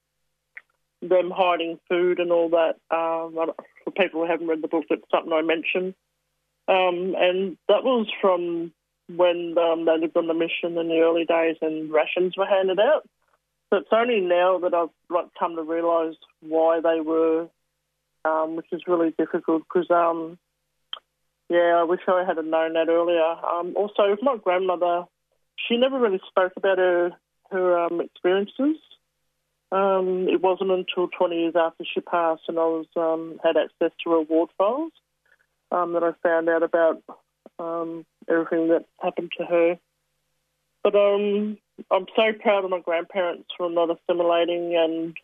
them 1.03 1.31
hiding 1.35 1.79
food 1.89 2.19
and 2.19 2.33
all 2.33 2.49
that, 2.51 2.77
um, 2.91 3.35
for 3.85 3.91
people 3.91 4.23
who 4.23 4.31
haven't 4.31 4.49
read 4.49 4.63
the 4.63 4.69
book, 4.69 4.85
it's 4.91 5.05
something 5.11 5.33
I 5.33 5.43
mention. 5.43 5.95
Um, 6.69 7.15
and 7.17 7.57
that 7.69 7.85
was 7.85 8.07
from 8.21 8.73
when 9.15 9.57
um, 9.59 9.85
they 9.85 9.99
lived 9.99 10.17
on 10.17 10.27
the 10.27 10.35
mission 10.35 10.77
in 10.77 10.89
the 10.89 11.01
early 11.01 11.25
days 11.25 11.57
and 11.63 11.93
rations 11.93 12.37
were 12.37 12.47
handed 12.47 12.81
out. 12.81 13.09
So 13.71 13.79
it's 13.79 13.89
only 13.93 14.21
now 14.21 14.59
that 14.59 14.75
I've 14.75 14.91
like 15.11 15.27
come 15.39 15.57
to 15.57 15.63
realise 15.63 16.17
why 16.41 16.81
they 16.81 17.01
were 17.01 17.49
um, 18.27 18.57
which 18.57 18.67
is 18.73 18.83
really 18.87 19.15
difficult 19.17 19.63
because, 19.63 19.91
um, 19.91 20.39
yeah, 21.49 21.77
I 21.79 21.85
wish 21.85 22.01
I 22.09 22.25
had 22.27 22.37
known 22.45 22.73
that 22.75 22.89
earlier. 22.89 23.23
Um, 23.23 23.75
also, 23.77 24.17
my 24.23 24.37
grandmother, 24.37 25.05
she 25.57 25.77
never 25.77 25.99
really 25.99 26.21
spoke 26.29 26.53
about 26.57 26.79
her 26.79 27.13
her 27.51 27.89
experiences. 28.03 28.77
Um, 29.73 30.29
it 30.29 30.41
wasn't 30.41 30.71
until 30.71 31.09
20 31.09 31.37
years 31.37 31.55
after 31.57 31.85
she 31.85 32.01
passed 32.01 32.43
and 32.47 32.59
I 32.59 32.63
was 32.63 32.87
um, 32.97 33.41
had 33.43 33.57
access 33.57 33.91
to 34.05 34.11
her 34.13 34.21
ward 34.21 34.51
files 34.57 34.93
that 35.71 36.03
I 36.03 36.13
found 36.27 36.49
out 36.49 36.63
about 36.63 37.03
everything 38.29 38.69
that 38.69 38.85
happened 39.03 39.33
to 39.39 39.45
her. 39.45 39.79
But 40.83 40.95
um, 40.95 41.59
I'm 41.91 42.07
so 42.15 42.33
proud 42.41 42.65
of 42.65 42.71
my 42.71 42.81
grandparents 42.81 43.49
for 43.57 43.71
not 43.71 43.91
assimilating, 43.91 44.77
and 44.77 45.17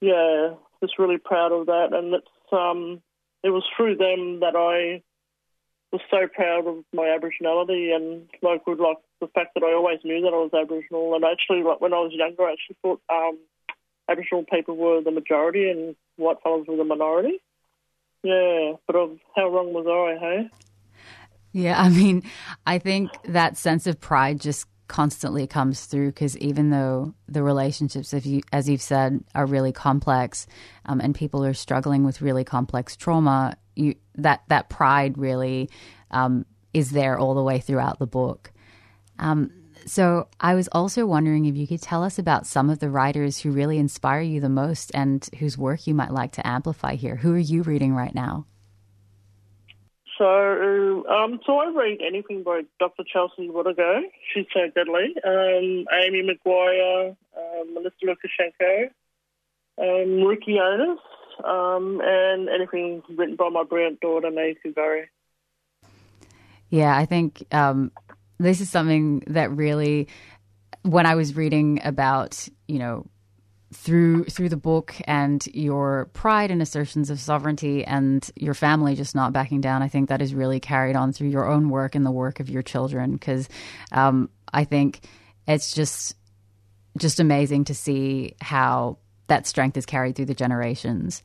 yeah, 0.00 0.54
just 0.82 0.98
really 0.98 1.18
proud 1.18 1.52
of 1.52 1.66
that. 1.66 1.88
And 1.92 2.14
it's 2.14 2.52
um, 2.52 3.00
it 3.42 3.50
was 3.50 3.64
through 3.76 3.96
them 3.96 4.40
that 4.40 4.54
I 4.56 5.02
was 5.94 6.02
so 6.10 6.26
proud 6.26 6.66
of 6.66 6.84
my 6.92 7.04
Aboriginality 7.04 7.94
and 7.94 8.26
like 8.42 8.66
with 8.66 8.80
like 8.80 8.98
the 9.20 9.28
fact 9.28 9.54
that 9.54 9.62
I 9.62 9.72
always 9.72 10.00
knew 10.02 10.20
that 10.22 10.34
I 10.34 10.42
was 10.42 10.50
Aboriginal. 10.52 11.14
And 11.14 11.24
actually, 11.24 11.62
like 11.62 11.80
when 11.80 11.94
I 11.94 12.00
was 12.00 12.12
younger, 12.12 12.42
I 12.42 12.52
actually 12.52 12.76
thought 12.82 13.00
um, 13.08 13.38
Aboriginal 14.08 14.44
people 14.44 14.76
were 14.76 15.00
the 15.00 15.12
majority 15.12 15.70
and 15.70 15.94
white 16.16 16.38
fellas 16.42 16.66
were 16.66 16.76
the 16.76 16.84
minority. 16.84 17.40
Yeah, 18.24 18.72
but 18.88 18.96
of 18.96 19.18
how 19.36 19.48
wrong 19.50 19.72
was 19.72 19.86
I? 19.86 20.18
Hey. 20.18 20.50
Yeah, 21.52 21.80
I 21.80 21.88
mean, 21.88 22.24
I 22.66 22.78
think 22.78 23.10
that 23.28 23.56
sense 23.56 23.86
of 23.86 24.00
pride 24.00 24.40
just 24.40 24.66
constantly 24.88 25.46
comes 25.46 25.86
through 25.86 26.08
because 26.08 26.36
even 26.38 26.70
though 26.70 27.14
the 27.28 27.44
relationships, 27.44 28.12
if 28.12 28.26
you, 28.26 28.40
as 28.52 28.68
you've 28.68 28.82
said, 28.82 29.22
are 29.34 29.46
really 29.46 29.70
complex, 29.70 30.48
um, 30.86 31.00
and 31.00 31.14
people 31.14 31.44
are 31.44 31.54
struggling 31.54 32.02
with 32.02 32.20
really 32.20 32.42
complex 32.42 32.96
trauma, 32.96 33.56
you, 33.76 33.94
that 34.16 34.42
that 34.48 34.68
pride 34.68 35.18
really 35.18 35.70
um, 36.10 36.46
is 36.72 36.90
there 36.90 37.18
all 37.18 37.34
the 37.34 37.42
way 37.42 37.58
throughout 37.58 37.98
the 37.98 38.06
book. 38.06 38.52
Um, 39.18 39.50
so 39.86 40.28
I 40.40 40.54
was 40.54 40.68
also 40.72 41.06
wondering 41.06 41.44
if 41.44 41.56
you 41.56 41.66
could 41.66 41.82
tell 41.82 42.02
us 42.02 42.18
about 42.18 42.46
some 42.46 42.70
of 42.70 42.78
the 42.78 42.88
writers 42.88 43.38
who 43.40 43.50
really 43.50 43.78
inspire 43.78 44.22
you 44.22 44.40
the 44.40 44.48
most 44.48 44.90
and 44.94 45.28
whose 45.38 45.58
work 45.58 45.86
you 45.86 45.94
might 45.94 46.10
like 46.10 46.32
to 46.32 46.46
amplify 46.46 46.94
here. 46.94 47.16
Who 47.16 47.34
are 47.34 47.38
you 47.38 47.62
reading 47.62 47.94
right 47.94 48.14
now? 48.14 48.46
So, 50.16 51.06
um, 51.08 51.40
so 51.44 51.58
I 51.58 51.72
read 51.74 51.98
anything 52.06 52.44
by 52.44 52.62
Dr. 52.78 53.02
Chelsea 53.12 53.48
Watego. 53.48 54.00
She's 54.32 54.46
so 54.54 54.70
deadly. 54.74 55.14
Um, 55.24 55.86
Amy 55.92 56.22
McQuire, 56.22 57.16
um, 57.36 57.74
Melissa 57.74 57.96
Lucashenko, 58.04 58.90
um, 59.78 60.22
Ricky 60.22 60.58
Onus, 60.60 61.00
um, 61.42 62.00
and 62.04 62.48
anything 62.48 63.02
written 63.16 63.36
by 63.36 63.48
my 63.48 63.64
brilliant 63.64 64.00
daughter, 64.00 64.30
Nay 64.30 64.56
Kugari. 64.64 65.04
Yeah, 66.70 66.96
I 66.96 67.06
think 67.06 67.44
um, 67.52 67.92
this 68.38 68.60
is 68.60 68.70
something 68.70 69.22
that 69.28 69.50
really, 69.50 70.08
when 70.82 71.06
I 71.06 71.14
was 71.14 71.36
reading 71.36 71.80
about, 71.84 72.48
you 72.66 72.78
know, 72.78 73.06
through 73.72 74.24
through 74.24 74.48
the 74.48 74.56
book 74.56 74.94
and 75.04 75.44
your 75.48 76.08
pride 76.12 76.50
and 76.50 76.62
assertions 76.62 77.10
of 77.10 77.18
sovereignty 77.18 77.84
and 77.84 78.30
your 78.36 78.54
family 78.54 78.94
just 78.94 79.14
not 79.14 79.32
backing 79.32 79.60
down, 79.60 79.82
I 79.82 79.88
think 79.88 80.08
that 80.08 80.22
is 80.22 80.34
really 80.34 80.60
carried 80.60 80.96
on 80.96 81.12
through 81.12 81.28
your 81.28 81.46
own 81.48 81.68
work 81.68 81.94
and 81.94 82.06
the 82.06 82.10
work 82.10 82.40
of 82.40 82.48
your 82.48 82.62
children. 82.62 83.12
Because 83.12 83.48
um, 83.92 84.30
I 84.52 84.64
think 84.64 85.00
it's 85.46 85.74
just 85.74 86.14
just 86.98 87.20
amazing 87.20 87.64
to 87.64 87.74
see 87.74 88.34
how 88.40 88.98
that 89.26 89.46
strength 89.46 89.76
is 89.76 89.86
carried 89.86 90.16
through 90.16 90.26
the 90.26 90.34
generations. 90.34 91.22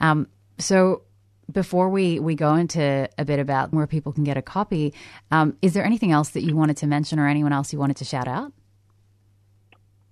Um, 0.00 0.28
so 0.58 1.02
before 1.50 1.88
we, 1.88 2.18
we 2.18 2.34
go 2.34 2.54
into 2.54 3.08
a 3.18 3.24
bit 3.24 3.38
about 3.38 3.72
where 3.72 3.86
people 3.86 4.12
can 4.12 4.24
get 4.24 4.36
a 4.36 4.42
copy, 4.42 4.94
um, 5.30 5.56
is 5.62 5.74
there 5.74 5.84
anything 5.84 6.12
else 6.12 6.30
that 6.30 6.42
you 6.42 6.56
wanted 6.56 6.76
to 6.78 6.86
mention 6.86 7.18
or 7.18 7.28
anyone 7.28 7.52
else 7.52 7.72
you 7.72 7.78
wanted 7.78 7.96
to 7.98 8.04
shout 8.04 8.28
out? 8.28 8.52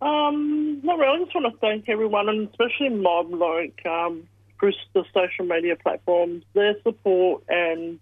Um, 0.01 0.81
not 0.85 0.99
really. 0.99 1.23
I 1.23 1.25
just 1.25 1.35
want 1.35 1.53
to 1.53 1.59
thank 1.61 1.89
everyone, 1.89 2.29
and 2.29 2.49
especially 2.51 2.91
Mob, 2.91 3.33
like 3.33 3.81
um, 3.87 4.29
the 4.61 5.05
social 5.13 5.45
media 5.45 5.77
platforms, 5.77 6.45
their 6.55 6.75
support 6.83 7.43
and 7.49 7.99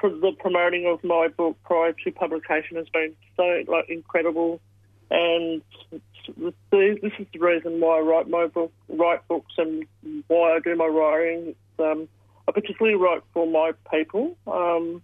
the 0.00 0.32
promoting 0.38 0.86
of 0.86 1.02
my 1.02 1.28
book 1.28 1.56
prior 1.64 1.92
to 1.92 2.12
publication 2.12 2.76
has 2.76 2.88
been 2.90 3.14
so 3.36 3.62
like 3.66 3.88
incredible. 3.88 4.60
And 5.10 5.62
this 6.36 7.12
is 7.18 7.26
the 7.32 7.38
reason 7.38 7.80
why 7.80 7.98
I 7.98 8.00
write 8.00 8.28
my 8.28 8.46
book, 8.46 8.72
write 8.88 9.26
books, 9.28 9.52
and 9.58 9.84
why 10.28 10.56
I 10.56 10.58
do 10.60 10.74
my 10.76 10.86
writing. 10.86 11.54
Um, 11.78 12.08
I 12.48 12.52
particularly 12.52 12.96
write 12.96 13.22
for 13.32 13.46
my 13.46 13.72
people. 13.90 14.36
Um, 14.46 15.02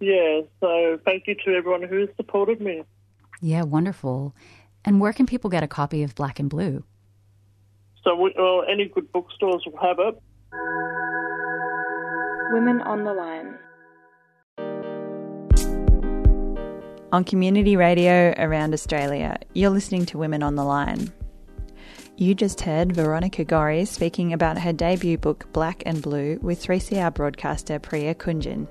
yeah, 0.00 0.40
so 0.60 0.98
thank 1.04 1.26
you 1.26 1.34
to 1.44 1.54
everyone 1.54 1.82
who 1.82 2.00
has 2.00 2.08
supported 2.16 2.60
me. 2.60 2.82
Yeah, 3.40 3.62
wonderful. 3.62 4.34
And 4.84 5.00
where 5.00 5.12
can 5.12 5.26
people 5.26 5.50
get 5.50 5.62
a 5.62 5.68
copy 5.68 6.02
of 6.02 6.14
Black 6.14 6.38
and 6.38 6.48
Blue? 6.48 6.84
So, 8.04 8.14
we, 8.14 8.32
well, 8.36 8.64
any 8.70 8.86
good 8.86 9.10
bookstores 9.12 9.64
will 9.66 9.78
have 9.80 9.98
it. 9.98 10.20
Women 12.52 12.80
on 12.82 13.04
the 13.04 13.12
Line. 13.12 13.58
On 17.16 17.24
community 17.24 17.76
radio 17.76 18.34
around 18.36 18.74
Australia, 18.74 19.38
you're 19.54 19.70
listening 19.70 20.04
to 20.04 20.18
Women 20.18 20.42
on 20.42 20.54
the 20.54 20.64
Line. 20.64 21.10
You 22.18 22.34
just 22.34 22.60
heard 22.60 22.94
Veronica 22.94 23.42
Gorry 23.42 23.86
speaking 23.86 24.34
about 24.34 24.58
her 24.58 24.74
debut 24.74 25.16
book 25.16 25.50
Black 25.54 25.82
and 25.86 26.02
Blue 26.02 26.38
with 26.42 26.62
3CR 26.62 27.14
broadcaster 27.14 27.78
Priya 27.78 28.14
Kunjan. 28.14 28.68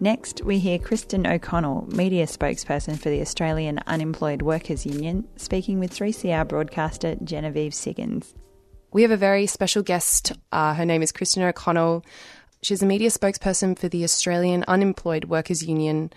Next, 0.00 0.42
we 0.44 0.60
hear 0.60 0.78
Kristen 0.78 1.26
O'Connell, 1.26 1.88
media 1.94 2.24
spokesperson 2.24 2.98
for 2.98 3.10
the 3.10 3.20
Australian 3.20 3.80
Unemployed 3.86 4.40
Workers 4.40 4.86
Union, 4.86 5.28
speaking 5.36 5.78
with 5.78 5.92
3CR 5.92 6.48
broadcaster 6.48 7.16
Genevieve 7.22 7.72
Siggins. 7.72 8.32
We 8.94 9.02
have 9.02 9.10
a 9.10 9.18
very 9.18 9.46
special 9.46 9.82
guest. 9.82 10.32
Uh, 10.52 10.72
her 10.72 10.86
name 10.86 11.02
is 11.02 11.12
Kristen 11.12 11.42
O'Connell. 11.42 12.02
She's 12.62 12.82
a 12.82 12.86
media 12.86 13.10
spokesperson 13.10 13.78
for 13.78 13.88
the 13.88 14.04
Australian 14.04 14.64
Unemployed 14.68 15.26
Workers 15.26 15.62
Union. 15.62 16.10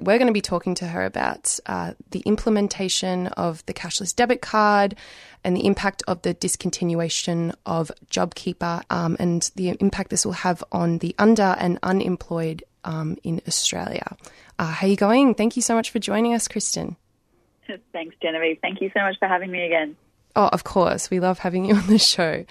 We're 0.00 0.18
going 0.18 0.26
to 0.26 0.32
be 0.32 0.40
talking 0.40 0.74
to 0.76 0.86
her 0.86 1.04
about 1.04 1.58
uh, 1.66 1.92
the 2.10 2.20
implementation 2.20 3.28
of 3.28 3.64
the 3.66 3.74
cashless 3.74 4.14
debit 4.14 4.40
card 4.40 4.96
and 5.44 5.56
the 5.56 5.66
impact 5.66 6.02
of 6.08 6.22
the 6.22 6.34
discontinuation 6.34 7.54
of 7.66 7.90
JobKeeper 8.10 8.82
um, 8.90 9.16
and 9.18 9.50
the 9.56 9.76
impact 9.80 10.10
this 10.10 10.24
will 10.24 10.32
have 10.32 10.64
on 10.72 10.98
the 10.98 11.14
under 11.18 11.56
and 11.58 11.78
unemployed 11.82 12.64
um, 12.84 13.16
in 13.22 13.40
Australia. 13.46 14.16
Uh, 14.58 14.66
how 14.66 14.86
are 14.86 14.90
you 14.90 14.96
going? 14.96 15.34
Thank 15.34 15.56
you 15.56 15.62
so 15.62 15.74
much 15.74 15.90
for 15.90 15.98
joining 15.98 16.34
us, 16.34 16.48
Kristen. 16.48 16.96
Thanks, 17.92 18.16
Genevieve. 18.22 18.58
Thank 18.60 18.80
you 18.80 18.90
so 18.94 19.00
much 19.00 19.16
for 19.18 19.28
having 19.28 19.50
me 19.50 19.64
again. 19.64 19.96
Oh, 20.36 20.48
of 20.52 20.64
course. 20.64 21.10
We 21.10 21.20
love 21.20 21.38
having 21.38 21.64
you 21.64 21.74
on 21.76 21.86
the 21.86 21.98
show. 21.98 22.44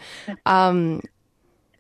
Um, 0.46 1.02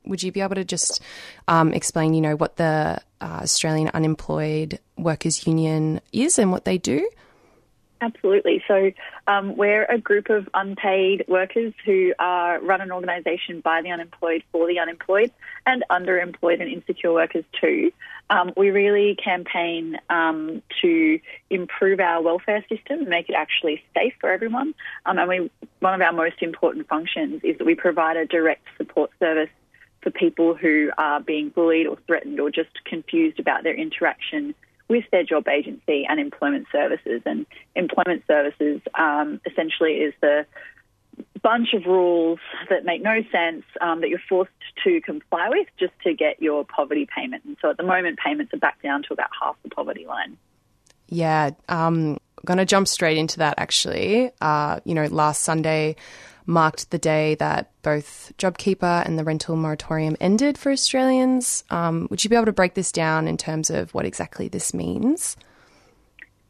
would 0.09 0.23
you 0.23 0.31
be 0.31 0.41
able 0.41 0.55
to 0.55 0.65
just 0.65 1.01
um, 1.47 1.73
explain, 1.73 2.13
you 2.13 2.21
know, 2.21 2.35
what 2.35 2.57
the 2.57 2.99
uh, 3.21 3.39
Australian 3.43 3.89
Unemployed 3.93 4.79
Workers 4.97 5.47
Union 5.47 6.01
is 6.11 6.37
and 6.37 6.51
what 6.51 6.65
they 6.65 6.77
do? 6.77 7.07
Absolutely. 8.01 8.63
So 8.65 8.91
um, 9.27 9.57
we're 9.57 9.83
a 9.85 9.97
group 9.97 10.29
of 10.29 10.47
unpaid 10.53 11.25
workers 11.27 11.73
who 11.85 12.13
run 12.17 12.81
an 12.81 12.91
organisation 12.91 13.59
by 13.59 13.81
the 13.81 13.91
unemployed 13.91 14.43
for 14.51 14.67
the 14.67 14.79
unemployed 14.79 15.31
and 15.65 15.83
underemployed 15.91 16.61
and 16.61 16.71
insecure 16.71 17.11
workers 17.11 17.43
too. 17.59 17.91
Um, 18.29 18.53
we 18.55 18.69
really 18.69 19.15
campaign 19.15 19.97
um, 20.09 20.61
to 20.81 21.19
improve 21.49 21.99
our 21.99 22.21
welfare 22.21 22.63
system 22.69 22.99
and 22.99 23.09
make 23.09 23.27
it 23.27 23.35
actually 23.35 23.83
safe 23.93 24.13
for 24.21 24.31
everyone. 24.31 24.75
Um, 25.05 25.17
and 25.17 25.27
we, 25.27 25.51
one 25.79 25.93
of 25.93 26.01
our 26.01 26.13
most 26.13 26.41
important 26.41 26.87
functions 26.87 27.41
is 27.43 27.57
that 27.57 27.65
we 27.65 27.75
provide 27.75 28.17
a 28.17 28.25
direct 28.25 28.65
support 28.77 29.09
service 29.19 29.49
for 30.01 30.11
people 30.11 30.55
who 30.55 30.91
are 30.97 31.19
being 31.19 31.49
bullied 31.49 31.87
or 31.87 31.97
threatened 32.07 32.39
or 32.39 32.49
just 32.49 32.83
confused 32.85 33.39
about 33.39 33.63
their 33.63 33.75
interaction 33.75 34.55
with 34.87 35.03
their 35.11 35.23
job 35.23 35.47
agency 35.47 36.05
and 36.09 36.19
employment 36.19 36.67
services. 36.71 37.21
And 37.25 37.45
employment 37.75 38.23
services 38.27 38.81
um, 38.97 39.39
essentially 39.45 39.93
is 39.93 40.13
the 40.21 40.45
bunch 41.41 41.73
of 41.73 41.85
rules 41.85 42.39
that 42.69 42.85
make 42.85 43.01
no 43.01 43.21
sense 43.31 43.63
um, 43.81 44.01
that 44.01 44.09
you're 44.09 44.21
forced 44.27 44.51
to 44.83 45.01
comply 45.01 45.47
with 45.49 45.67
just 45.79 45.93
to 46.03 46.13
get 46.13 46.41
your 46.41 46.65
poverty 46.65 47.07
payment. 47.15 47.43
And 47.45 47.57
so 47.61 47.69
at 47.69 47.77
the 47.77 47.83
moment, 47.83 48.19
payments 48.23 48.53
are 48.53 48.59
back 48.59 48.81
down 48.81 49.03
to 49.03 49.13
about 49.13 49.29
half 49.41 49.55
the 49.63 49.69
poverty 49.69 50.05
line. 50.05 50.37
Yeah, 51.07 51.51
um, 51.69 52.17
going 52.45 52.57
to 52.57 52.65
jump 52.65 52.87
straight 52.87 53.17
into 53.17 53.39
that 53.39 53.55
actually. 53.57 54.31
Uh, 54.41 54.79
you 54.85 54.93
know, 54.93 55.05
last 55.05 55.43
Sunday, 55.43 55.95
marked 56.49 56.91
the 56.91 56.97
day 56.97 57.35
that 57.35 57.71
both 57.81 58.33
JobKeeper 58.37 59.05
and 59.05 59.17
the 59.17 59.23
rental 59.23 59.55
moratorium 59.55 60.17
ended 60.19 60.57
for 60.57 60.71
Australians. 60.71 61.63
Um, 61.69 62.07
would 62.09 62.23
you 62.23 62.29
be 62.29 62.35
able 62.35 62.47
to 62.47 62.51
break 62.51 62.73
this 62.73 62.91
down 62.91 63.27
in 63.27 63.37
terms 63.37 63.69
of 63.69 63.93
what 63.93 64.05
exactly 64.05 64.47
this 64.47 64.73
means? 64.73 65.37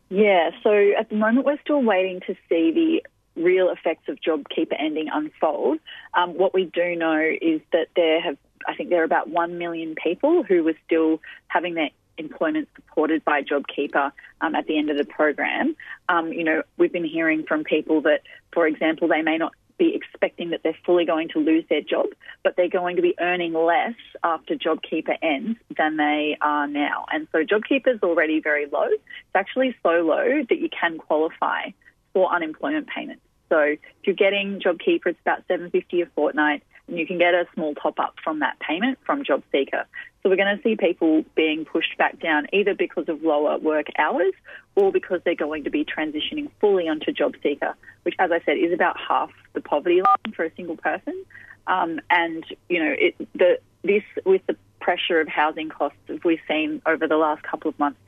Yeah, 0.09 0.51
so 0.63 0.71
at 0.97 1.09
the 1.09 1.15
moment 1.15 1.45
we're 1.45 1.59
still 1.61 1.83
waiting 1.83 2.21
to 2.21 2.33
see 2.47 2.71
the 2.71 3.03
real 3.35 3.69
effects 3.69 4.09
of 4.09 4.19
JobKeeper 4.19 4.75
ending 4.79 5.07
unfold. 5.13 5.79
Um, 6.13 6.31
what 6.35 6.53
we 6.53 6.65
do 6.65 6.95
know 6.95 7.19
is 7.41 7.61
that 7.71 7.87
there 7.95 8.21
have, 8.21 8.37
I 8.67 8.75
think 8.75 8.89
there 8.89 9.01
are 9.01 9.05
about 9.05 9.29
1 9.29 9.57
million 9.57 9.95
people 10.01 10.43
who 10.43 10.63
were 10.63 10.75
still 10.85 11.21
having 11.47 11.75
their 11.75 11.89
employment 12.17 12.67
supported 12.75 13.23
by 13.23 13.41
JobKeeper 13.41 14.11
um, 14.41 14.55
at 14.55 14.67
the 14.67 14.77
end 14.77 14.89
of 14.89 14.97
the 14.97 15.05
program. 15.05 15.75
Um, 16.09 16.33
you 16.33 16.43
know, 16.43 16.63
we've 16.77 16.91
been 16.91 17.05
hearing 17.05 17.43
from 17.43 17.63
people 17.63 18.01
that, 18.01 18.21
for 18.51 18.67
example, 18.67 19.07
they 19.07 19.21
may 19.21 19.37
not 19.37 19.53
be 19.79 19.95
expecting 19.95 20.51
that 20.51 20.61
they're 20.63 20.77
fully 20.85 21.05
going 21.05 21.29
to 21.29 21.39
lose 21.39 21.63
their 21.69 21.81
job, 21.81 22.07
but 22.43 22.55
they're 22.55 22.69
going 22.69 22.97
to 22.97 23.01
be 23.01 23.15
earning 23.19 23.53
less 23.53 23.95
after 24.23 24.55
JobKeeper 24.55 25.17
ends 25.23 25.57
than 25.75 25.97
they 25.97 26.37
are 26.41 26.67
now. 26.67 27.05
And 27.11 27.27
so 27.31 27.39
JobKeeper 27.39 27.95
is 27.95 28.03
already 28.03 28.41
very 28.41 28.67
low. 28.67 28.85
It's 28.85 29.35
actually 29.35 29.75
so 29.81 29.89
low 29.89 30.43
that 30.47 30.59
you 30.59 30.69
can 30.69 30.99
qualify 30.99 31.69
for 32.13 32.31
unemployment 32.31 32.87
payments. 32.87 33.23
So 33.47 33.59
if 33.59 33.79
you're 34.03 34.15
getting 34.15 34.59
JobKeeper, 34.59 35.07
it's 35.07 35.21
about 35.21 35.43
750 35.47 36.01
a 36.01 36.05
fortnight, 36.07 36.61
and 36.87 36.99
you 36.99 37.07
can 37.07 37.17
get 37.17 37.33
a 37.33 37.45
small 37.55 37.73
top 37.75 37.99
up 37.99 38.15
from 38.23 38.39
that 38.39 38.59
payment 38.59 38.99
from 39.05 39.23
JobSeeker. 39.23 39.85
So 40.21 40.29
we're 40.29 40.35
going 40.35 40.55
to 40.55 40.61
see 40.61 40.75
people 40.75 41.23
being 41.35 41.65
pushed 41.65 41.97
back 41.97 42.19
down 42.19 42.47
either 42.51 42.75
because 42.75 43.07
of 43.07 43.23
lower 43.23 43.57
work 43.57 43.87
hours 43.97 44.33
or 44.75 44.91
because 44.91 45.21
they're 45.23 45.35
going 45.35 45.63
to 45.63 45.69
be 45.69 45.85
transitioning 45.85 46.49
fully 46.59 46.89
onto 46.89 47.11
JobSeeker, 47.11 47.73
which, 48.03 48.15
as 48.19 48.31
I 48.31 48.41
said, 48.45 48.57
is 48.57 48.73
about 48.73 48.97
half 48.99 49.31
the 49.61 49.67
poverty 49.69 50.01
line 50.01 50.33
for 50.35 50.45
a 50.45 50.51
single 50.55 50.77
person. 50.77 51.25
Um, 51.67 51.99
and 52.09 52.43
you 52.67 52.83
know, 52.83 52.95
it, 52.97 53.15
the, 53.35 53.59
this 53.83 54.03
with 54.25 54.41
the 54.47 54.55
pressure 54.79 55.19
of 55.19 55.27
housing 55.27 55.69
costs 55.69 55.97
we've 56.23 56.39
seen 56.47 56.81
over 56.85 57.07
the 57.07 57.17
last 57.17 57.43
couple 57.43 57.69
of 57.69 57.77
months, 57.77 57.99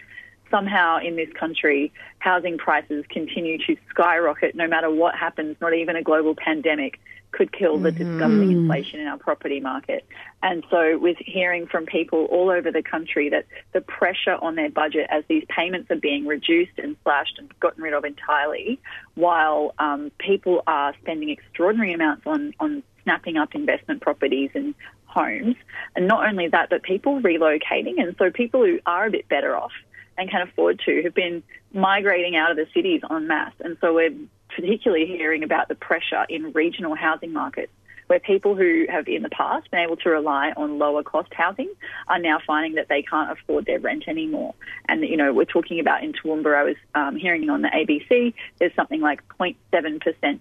somehow 0.49 0.99
in 0.99 1.15
this 1.15 1.29
country, 1.33 1.91
housing 2.19 2.57
prices 2.57 3.05
continue 3.09 3.57
to 3.59 3.75
skyrocket 3.89 4.55
no 4.55 4.67
matter 4.67 4.89
what 4.89 5.15
happens, 5.15 5.55
not 5.61 5.73
even 5.73 5.95
a 5.95 6.03
global 6.03 6.35
pandemic 6.35 6.99
could 7.31 7.51
kill 7.51 7.77
the 7.77 7.91
mm-hmm. 7.91 8.11
disgusting 8.11 8.51
inflation 8.51 8.99
in 8.99 9.07
our 9.07 9.17
property 9.17 9.59
market. 9.59 10.05
And 10.43 10.63
so, 10.69 10.97
with 10.97 11.17
hearing 11.19 11.67
from 11.67 11.85
people 11.85 12.25
all 12.25 12.49
over 12.49 12.71
the 12.71 12.83
country 12.83 13.29
that 13.29 13.45
the 13.73 13.81
pressure 13.81 14.35
on 14.41 14.55
their 14.55 14.69
budget 14.69 15.07
as 15.09 15.23
these 15.27 15.45
payments 15.49 15.89
are 15.91 15.95
being 15.95 16.25
reduced 16.25 16.77
and 16.77 16.95
slashed 17.03 17.37
and 17.37 17.51
gotten 17.59 17.83
rid 17.83 17.93
of 17.93 18.03
entirely, 18.05 18.79
while 19.15 19.73
um, 19.79 20.11
people 20.17 20.63
are 20.67 20.93
spending 21.01 21.29
extraordinary 21.29 21.93
amounts 21.93 22.23
on, 22.25 22.53
on 22.59 22.83
snapping 23.03 23.37
up 23.37 23.55
investment 23.55 24.01
properties 24.01 24.49
and 24.53 24.75
homes. 25.05 25.55
And 25.95 26.07
not 26.07 26.27
only 26.27 26.47
that, 26.47 26.69
but 26.69 26.83
people 26.83 27.21
relocating. 27.21 28.01
And 28.01 28.15
so, 28.17 28.31
people 28.31 28.65
who 28.65 28.79
are 28.85 29.05
a 29.05 29.11
bit 29.11 29.29
better 29.29 29.55
off 29.55 29.71
and 30.17 30.29
can 30.29 30.41
afford 30.41 30.81
to 30.85 31.03
have 31.03 31.13
been 31.13 31.43
migrating 31.73 32.35
out 32.35 32.51
of 32.51 32.57
the 32.57 32.67
cities 32.73 33.01
en 33.09 33.27
masse. 33.27 33.53
And 33.59 33.77
so, 33.79 33.93
we're 33.93 34.13
particularly 34.55 35.05
hearing 35.05 35.43
about 35.43 35.67
the 35.67 35.75
pressure 35.75 36.25
in 36.29 36.51
regional 36.53 36.95
housing 36.95 37.33
markets 37.33 37.71
where 38.11 38.19
people 38.19 38.57
who 38.57 38.85
have 38.89 39.07
in 39.07 39.23
the 39.23 39.29
past 39.29 39.71
been 39.71 39.79
able 39.79 39.95
to 39.95 40.09
rely 40.09 40.51
on 40.57 40.77
lower 40.77 41.01
cost 41.01 41.33
housing 41.33 41.71
are 42.09 42.19
now 42.19 42.39
finding 42.45 42.73
that 42.73 42.89
they 42.89 43.01
can't 43.01 43.31
afford 43.31 43.65
their 43.65 43.79
rent 43.79 44.03
anymore. 44.05 44.53
And, 44.89 45.01
you 45.01 45.15
know, 45.15 45.31
we're 45.31 45.45
talking 45.45 45.79
about 45.79 46.03
in 46.03 46.11
Toowoomba, 46.11 46.53
I 46.53 46.63
was 46.63 46.75
um, 46.93 47.15
hearing 47.15 47.49
on 47.49 47.61
the 47.61 47.69
ABC, 47.69 48.33
there's 48.59 48.75
something 48.75 48.99
like 48.99 49.25
0.7% 49.39 50.39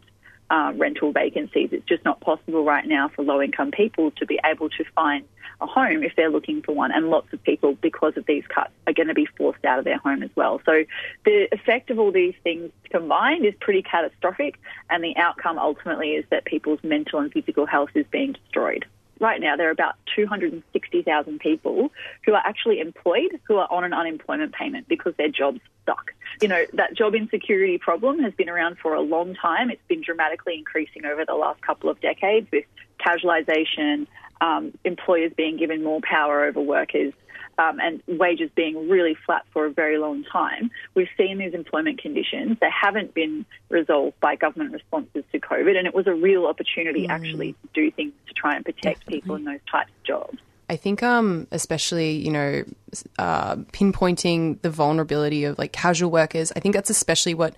uh, 0.51 0.73
rental 0.77 1.13
vacancies. 1.13 1.71
It's 1.73 1.87
just 1.87 2.05
not 2.05 2.21
possible 2.21 2.65
right 2.65 2.87
now 2.87 3.09
for 3.09 3.23
low 3.23 3.41
income 3.41 3.71
people 3.71 4.11
to 4.13 4.27
be 4.27 4.39
able 4.45 4.69
to 4.71 4.85
find 4.95 5.25
a 5.61 5.67
home 5.67 6.03
if 6.03 6.17
they're 6.17 6.31
looking 6.31 6.63
for 6.63 6.75
one. 6.75 6.91
And 6.93 7.09
lots 7.11 7.33
of 7.33 7.43
people, 7.43 7.75
because 7.75 8.17
of 8.17 8.27
these 8.27 8.45
cuts, 8.49 8.73
are 8.87 8.93
going 8.93 9.09
to 9.09 9.15
be 9.15 9.27
forced 9.27 9.65
out 9.65 9.79
of 9.79 9.85
their 9.85 9.99
home 9.99 10.23
as 10.23 10.31
well. 10.35 10.61
So 10.65 10.85
the 11.25 11.49
effect 11.53 11.91
of 11.91 11.99
all 11.99 12.13
these 12.13 12.35
things 12.43 12.71
combined 12.91 13.45
is 13.45 13.55
pretty 13.61 13.83
catastrophic. 13.83 14.59
And 14.89 15.05
the 15.05 15.17
outcome 15.17 15.59
ultimately 15.59 16.13
is 16.13 16.25
that 16.31 16.45
people's 16.45 16.81
mental 16.83 17.21
and 17.21 17.33
physical 17.33 17.67
health 17.67 17.91
is 17.95 18.07
being 18.11 18.33
destroyed 18.33 18.87
right 19.21 19.41
now 19.41 19.57
there 19.57 19.69
are 19.69 19.73
about 19.73 19.95
260,000 20.17 21.39
people 21.39 21.91
who 22.25 22.35
are 22.35 22.43
actually 22.45 22.81
employed 22.81 23.39
who 23.47 23.57
are 23.57 23.69
on 23.71 23.85
an 23.85 23.93
unemployment 23.93 24.53
payment 24.53 24.89
because 24.89 25.15
their 25.17 25.29
jobs 25.29 25.61
suck. 25.87 26.13
You 26.41 26.49
know, 26.49 26.65
that 26.73 26.95
job 26.95 27.15
insecurity 27.15 27.79
problem 27.79 28.19
has 28.21 28.33
been 28.35 28.49
around 28.49 28.79
for 28.79 28.95
a 28.95 29.01
long 29.01 29.35
time. 29.35 29.71
It's 29.71 29.87
been 29.89 30.03
dramatically 30.03 30.57
increasing 30.57 31.05
over 31.05 31.25
the 31.25 31.35
last 31.35 31.61
couple 31.61 31.91
of 31.91 32.01
decades 32.01 32.49
with 32.51 32.65
casualisation, 32.99 34.07
um, 34.41 34.73
employers 34.85 35.33
being 35.37 35.57
given 35.57 35.83
more 35.83 36.01
power 36.03 36.45
over 36.45 36.61
workers, 36.61 37.13
um, 37.61 37.79
and 37.79 38.03
wages 38.07 38.51
being 38.55 38.89
really 38.89 39.17
flat 39.27 39.45
for 39.53 39.67
a 39.67 39.71
very 39.71 39.99
long 39.99 40.25
time. 40.25 40.71
We've 40.95 41.09
seen 41.17 41.39
these 41.39 41.53
employment 41.53 42.01
conditions. 42.01 42.57
They 42.61 42.71
haven't 42.71 43.13
been 43.13 43.45
resolved 43.69 44.19
by 44.21 44.37
government 44.37 44.73
responses 44.73 45.25
to 45.33 45.39
COVID, 45.39 45.77
and 45.77 45.87
it 45.87 45.95
was 45.95 46.07
a 46.07 46.15
real 46.15 46.47
opportunity 46.47 47.07
mm. 47.07 47.11
actually 47.11 47.53
to 47.53 47.69
do 47.75 47.91
things 47.91 48.13
to 48.29 48.35
try 48.35 48.57
and 48.57 48.65
protect 48.65 49.01
Definitely. 49.01 49.21
people 49.21 49.37
in 49.37 49.45
those 49.45 49.61
types 49.71 49.91
of 49.91 50.05
jobs. 50.05 50.39
I 50.71 50.77
think, 50.77 51.03
um, 51.03 51.49
especially 51.51 52.13
you 52.13 52.31
know, 52.31 52.65
uh, 53.19 53.57
pinpointing 53.57 54.63
the 54.63 54.71
vulnerability 54.71 55.45
of 55.45 55.59
like 55.59 55.73
casual 55.73 56.11
workers. 56.11 56.53
I 56.57 56.61
think 56.61 56.75
that's 56.75 56.91
especially 56.91 57.35
what 57.35 57.55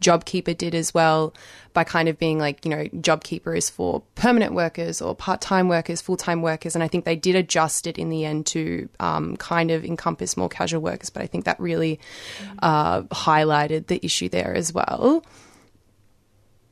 JobKeeper 0.00 0.56
did 0.56 0.74
as 0.74 0.92
well 0.92 1.34
by 1.72 1.84
kind 1.84 2.08
of 2.08 2.18
being 2.18 2.38
like, 2.38 2.64
you 2.64 2.70
know, 2.70 2.84
JobKeeper 2.84 3.56
is 3.56 3.68
for 3.68 4.02
permanent 4.14 4.54
workers 4.54 5.02
or 5.02 5.14
part 5.14 5.40
time 5.40 5.68
workers, 5.68 6.00
full 6.00 6.16
time 6.16 6.42
workers. 6.42 6.74
And 6.74 6.82
I 6.82 6.88
think 6.88 7.04
they 7.04 7.16
did 7.16 7.36
adjust 7.36 7.86
it 7.86 7.98
in 7.98 8.08
the 8.08 8.24
end 8.24 8.46
to 8.46 8.88
um, 9.00 9.36
kind 9.36 9.70
of 9.70 9.84
encompass 9.84 10.36
more 10.36 10.48
casual 10.48 10.82
workers. 10.82 11.10
But 11.10 11.22
I 11.22 11.26
think 11.26 11.44
that 11.44 11.58
really 11.60 12.00
uh, 12.60 13.02
highlighted 13.02 13.86
the 13.86 14.04
issue 14.04 14.28
there 14.28 14.54
as 14.54 14.72
well. 14.72 15.24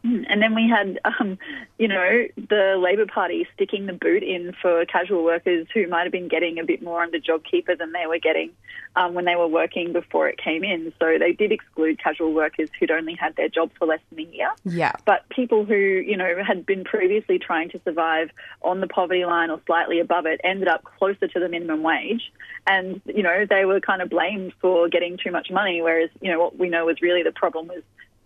And 0.05 0.43
then 0.43 0.55
we 0.55 0.69
had, 0.69 1.01
um, 1.05 1.39
you 1.79 1.89
know, 1.89 2.27
the 2.37 2.79
Labor 2.79 3.07
Party 3.07 3.49
sticking 3.55 3.87
the 3.87 3.95
boot 3.95 4.23
in 4.23 4.55
for 4.61 4.85
casual 4.85 5.25
workers 5.25 5.67
who 5.73 5.89
might 5.89 6.03
have 6.03 6.13
been 6.13 6.29
getting 6.29 6.59
a 6.59 6.65
bit 6.65 6.83
more 6.83 7.03
under 7.03 7.19
JobKeeper 7.19 7.79
than 7.79 7.93
they 7.93 8.07
were 8.07 8.19
getting 8.19 8.51
um, 8.97 9.15
when 9.15 9.25
they 9.25 9.35
were 9.35 9.49
working 9.49 9.95
before 9.95 10.29
it 10.29 10.37
came 10.37 10.63
in. 10.63 10.93
So 11.01 11.17
they 11.19 11.33
did 11.33 11.53
exclude 11.53 11.99
casual 11.99 12.35
workers 12.35 12.69
who'd 12.79 12.91
only 12.91 13.15
had 13.15 13.35
their 13.37 13.49
jobs 13.49 13.73
for 13.79 13.87
less 13.87 14.01
than 14.11 14.27
a 14.27 14.31
year. 14.31 14.51
Yeah. 14.65 14.93
But 15.07 15.27
people 15.31 15.65
who, 15.65 15.75
you 15.75 16.19
know, 16.19 16.45
had 16.47 16.67
been 16.67 16.85
previously 16.85 17.39
trying 17.39 17.71
to 17.71 17.81
survive 17.83 18.29
on 18.61 18.81
the 18.81 18.87
poverty 18.87 19.25
line 19.25 19.49
or 19.49 19.59
slightly 19.65 20.01
above 20.01 20.27
it 20.27 20.39
ended 20.45 20.69
up 20.69 20.85
closer 20.85 21.29
to 21.29 21.41
the 21.41 21.49
minimum 21.49 21.83
wage. 21.83 22.31
And, 22.67 23.01
you 23.07 23.23
know, 23.23 23.47
they 23.49 23.65
were 23.65 23.81
kind 23.81 24.03
of 24.03 24.11
blamed 24.11 24.53
for 24.61 24.87
getting 24.91 25.17
too 25.17 25.31
much 25.31 25.51
money, 25.51 25.81
whereas, 25.81 26.11
you 26.21 26.31
know, 26.31 26.41
what 26.41 26.59
we 26.59 26.69
know 26.69 26.85
was 26.85 27.01
really 27.01 27.23
the 27.23 27.33
problem 27.33 27.69
was 27.69 27.83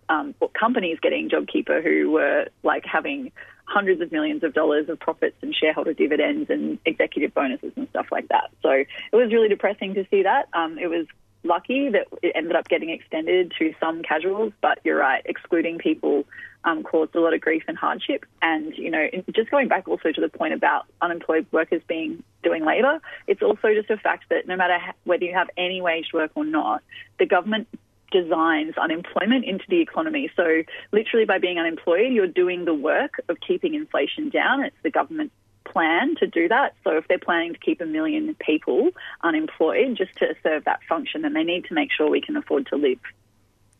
um, 0.09 0.35
companies 0.59 0.97
getting 1.01 1.29
JobKeeper 1.29 1.83
who 1.83 2.11
were 2.11 2.47
like 2.63 2.83
having 2.85 3.31
hundreds 3.65 4.01
of 4.01 4.11
millions 4.11 4.43
of 4.43 4.53
dollars 4.53 4.89
of 4.89 4.99
profits 4.99 5.37
and 5.41 5.55
shareholder 5.55 5.93
dividends 5.93 6.49
and 6.49 6.79
executive 6.85 7.33
bonuses 7.33 7.71
and 7.75 7.87
stuff 7.89 8.07
like 8.11 8.27
that. 8.29 8.49
So 8.63 8.71
it 8.71 8.87
was 9.13 9.31
really 9.31 9.47
depressing 9.47 9.93
to 9.93 10.05
see 10.09 10.23
that. 10.23 10.49
Um, 10.53 10.79
it 10.79 10.87
was 10.87 11.05
lucky 11.43 11.89
that 11.89 12.07
it 12.21 12.33
ended 12.35 12.55
up 12.55 12.67
getting 12.67 12.89
extended 12.89 13.53
to 13.59 13.73
some 13.79 14.01
casuals, 14.01 14.51
but 14.61 14.79
you're 14.83 14.97
right, 14.97 15.21
excluding 15.25 15.77
people 15.77 16.25
um, 16.63 16.83
caused 16.83 17.15
a 17.15 17.21
lot 17.21 17.33
of 17.33 17.41
grief 17.41 17.63
and 17.67 17.77
hardship. 17.77 18.25
And, 18.41 18.75
you 18.75 18.91
know, 18.91 19.07
just 19.33 19.49
going 19.49 19.67
back 19.67 19.87
also 19.87 20.11
to 20.11 20.19
the 20.19 20.29
point 20.29 20.53
about 20.53 20.85
unemployed 21.01 21.45
workers 21.51 21.81
being 21.87 22.23
doing 22.43 22.65
labour, 22.65 22.99
it's 23.27 23.41
also 23.41 23.73
just 23.73 23.89
a 23.89 23.97
fact 23.97 24.25
that 24.29 24.47
no 24.47 24.57
matter 24.57 24.79
whether 25.05 25.23
you 25.23 25.33
have 25.33 25.49
any 25.57 25.81
waged 25.81 26.11
work 26.13 26.31
or 26.35 26.43
not, 26.43 26.81
the 27.19 27.25
government 27.25 27.67
designs 28.11 28.75
unemployment 28.77 29.45
into 29.45 29.65
the 29.69 29.81
economy. 29.81 30.31
So, 30.35 30.63
literally, 30.91 31.25
by 31.25 31.37
being 31.37 31.57
unemployed, 31.57 32.11
you're 32.11 32.27
doing 32.27 32.65
the 32.65 32.73
work 32.73 33.21
of 33.29 33.37
keeping 33.45 33.75
inflation 33.75 34.29
down. 34.29 34.63
It's 34.63 34.75
the 34.83 34.91
government 34.91 35.31
plan 35.65 36.15
to 36.19 36.27
do 36.27 36.47
that. 36.47 36.75
So, 36.83 36.97
if 36.97 37.07
they're 37.07 37.19
planning 37.19 37.53
to 37.53 37.59
keep 37.59 37.81
a 37.81 37.85
million 37.85 38.35
people 38.39 38.89
unemployed 39.23 39.95
just 39.97 40.15
to 40.17 40.35
serve 40.43 40.65
that 40.65 40.79
function, 40.87 41.21
then 41.21 41.33
they 41.33 41.43
need 41.43 41.65
to 41.65 41.73
make 41.73 41.89
sure 41.91 42.09
we 42.09 42.21
can 42.21 42.35
afford 42.37 42.67
to 42.67 42.75
live. 42.75 42.99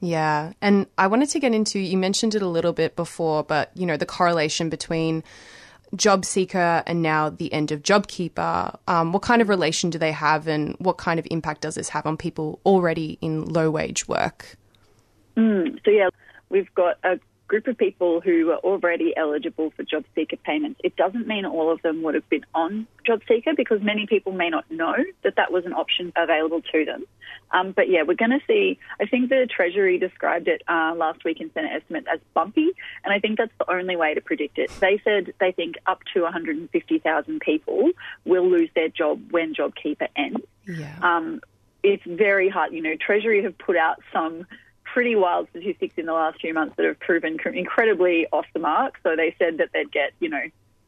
Yeah. 0.02 0.54
And 0.62 0.88
I 0.98 1.08
wanted 1.08 1.30
to 1.30 1.40
get 1.40 1.54
into, 1.54 1.80
you 1.80 1.98
mentioned 1.98 2.36
it 2.36 2.42
a 2.42 2.48
little 2.48 2.72
bit 2.72 2.96
before, 2.96 3.44
but, 3.44 3.72
you 3.76 3.86
know, 3.86 3.98
the 3.98 4.06
correlation 4.06 4.70
between 4.70 5.24
job 5.96 6.26
seeker 6.26 6.84
and 6.86 7.02
now 7.02 7.30
the 7.30 7.52
end 7.52 7.72
of 7.72 7.82
JobKeeper. 7.82 8.78
Um, 8.88 9.12
what 9.12 9.22
kind 9.22 9.42
of 9.42 9.50
relation 9.50 9.90
do 9.90 9.98
they 9.98 10.12
have, 10.12 10.48
and 10.48 10.76
what 10.80 10.98
kind 10.98 11.20
of 11.20 11.28
impact 11.32 11.62
does 11.62 11.76
this 11.76 11.90
have 11.90 12.06
on 12.06 12.18
people 12.18 12.60
already 12.66 13.18
in 13.22 13.46
low 13.46 13.72
wage 13.72 14.08
work? 14.08 14.58
Mm, 15.38 15.80
so 15.84 15.92
yeah, 15.92 16.10
we've 16.50 16.74
got 16.76 16.98
a 17.04 17.20
group 17.48 17.68
of 17.68 17.78
people 17.78 18.22
who 18.22 18.52
are 18.52 18.58
already 18.58 19.14
eligible 19.18 19.72
for 19.72 19.84
job 19.84 20.06
seeker 20.16 20.38
payments. 20.38 20.80
It 20.84 20.96
doesn't 20.96 21.28
mean 21.28 21.46
all 21.46 21.72
of 21.72 21.82
them 21.82 22.04
would 22.04 22.14
have 22.14 22.30
been 22.30 22.46
on 22.54 22.88
job 23.06 23.22
seeker 23.28 23.54
because 23.58 23.82
many 23.82 24.06
people 24.06 24.32
may 24.32 24.50
not 24.50 24.70
know 24.70 24.96
that 25.24 25.36
that 25.36 25.52
was 25.52 25.66
an 25.66 25.74
option 25.74 26.14
available 26.16 26.62
to 26.72 26.86
them. 26.86 27.06
Um, 27.52 27.72
but 27.72 27.90
yeah, 27.90 28.04
we're 28.04 28.16
going 28.16 28.32
to 28.32 28.42
see. 28.48 28.80
I 29.02 29.06
think 29.06 29.30
the 29.30 29.48
Treasury 29.50 29.98
described 29.98 30.48
it 30.48 30.62
uh, 30.68 30.94
last 30.96 31.24
week 31.24 31.42
in 31.42 31.52
Senate 31.54 31.72
estimates 31.82 32.08
as 32.12 32.20
bumpy, 32.34 32.72
and 33.04 33.14
I 33.14 33.20
think 33.20 33.38
that's 33.38 33.52
the 33.60 33.72
only 33.72 33.96
way 33.96 34.14
to 34.14 34.22
predict 34.22 34.58
it. 34.58 34.72
They 34.80 35.02
said 35.04 35.34
they 35.40 35.52
think 35.52 35.76
up 35.86 36.02
to 36.14 36.22
150,000 36.22 37.42
people 37.42 37.90
will 38.26 38.48
lose 38.48 38.70
their 38.76 38.90
job 38.90 39.32
when 39.32 39.54
JobKeeper 39.54 40.08
ends. 40.16 40.46
Yeah. 40.68 40.96
Um, 41.02 41.42
it's 41.84 42.04
very 42.06 42.50
hard. 42.50 42.74
You 42.74 42.82
know, 42.82 42.96
Treasury 42.96 43.44
have 43.44 43.58
put 43.58 43.78
out 43.78 44.02
some 44.12 44.46
pretty 44.84 45.16
wild 45.16 45.48
statistics 45.52 45.94
in 45.98 46.06
the 46.06 46.14
last 46.14 46.40
few 46.42 46.54
months 46.54 46.76
that 46.78 46.86
have 46.86 47.00
proven 47.00 47.38
incredibly 47.54 48.28
off 48.32 48.46
the 48.54 48.60
mark. 48.60 48.96
So 49.04 49.16
they 49.16 49.36
said 49.38 49.58
that 49.60 49.70
they'd 49.74 49.92
get, 49.92 50.14
you 50.20 50.30
know, 50.30 50.42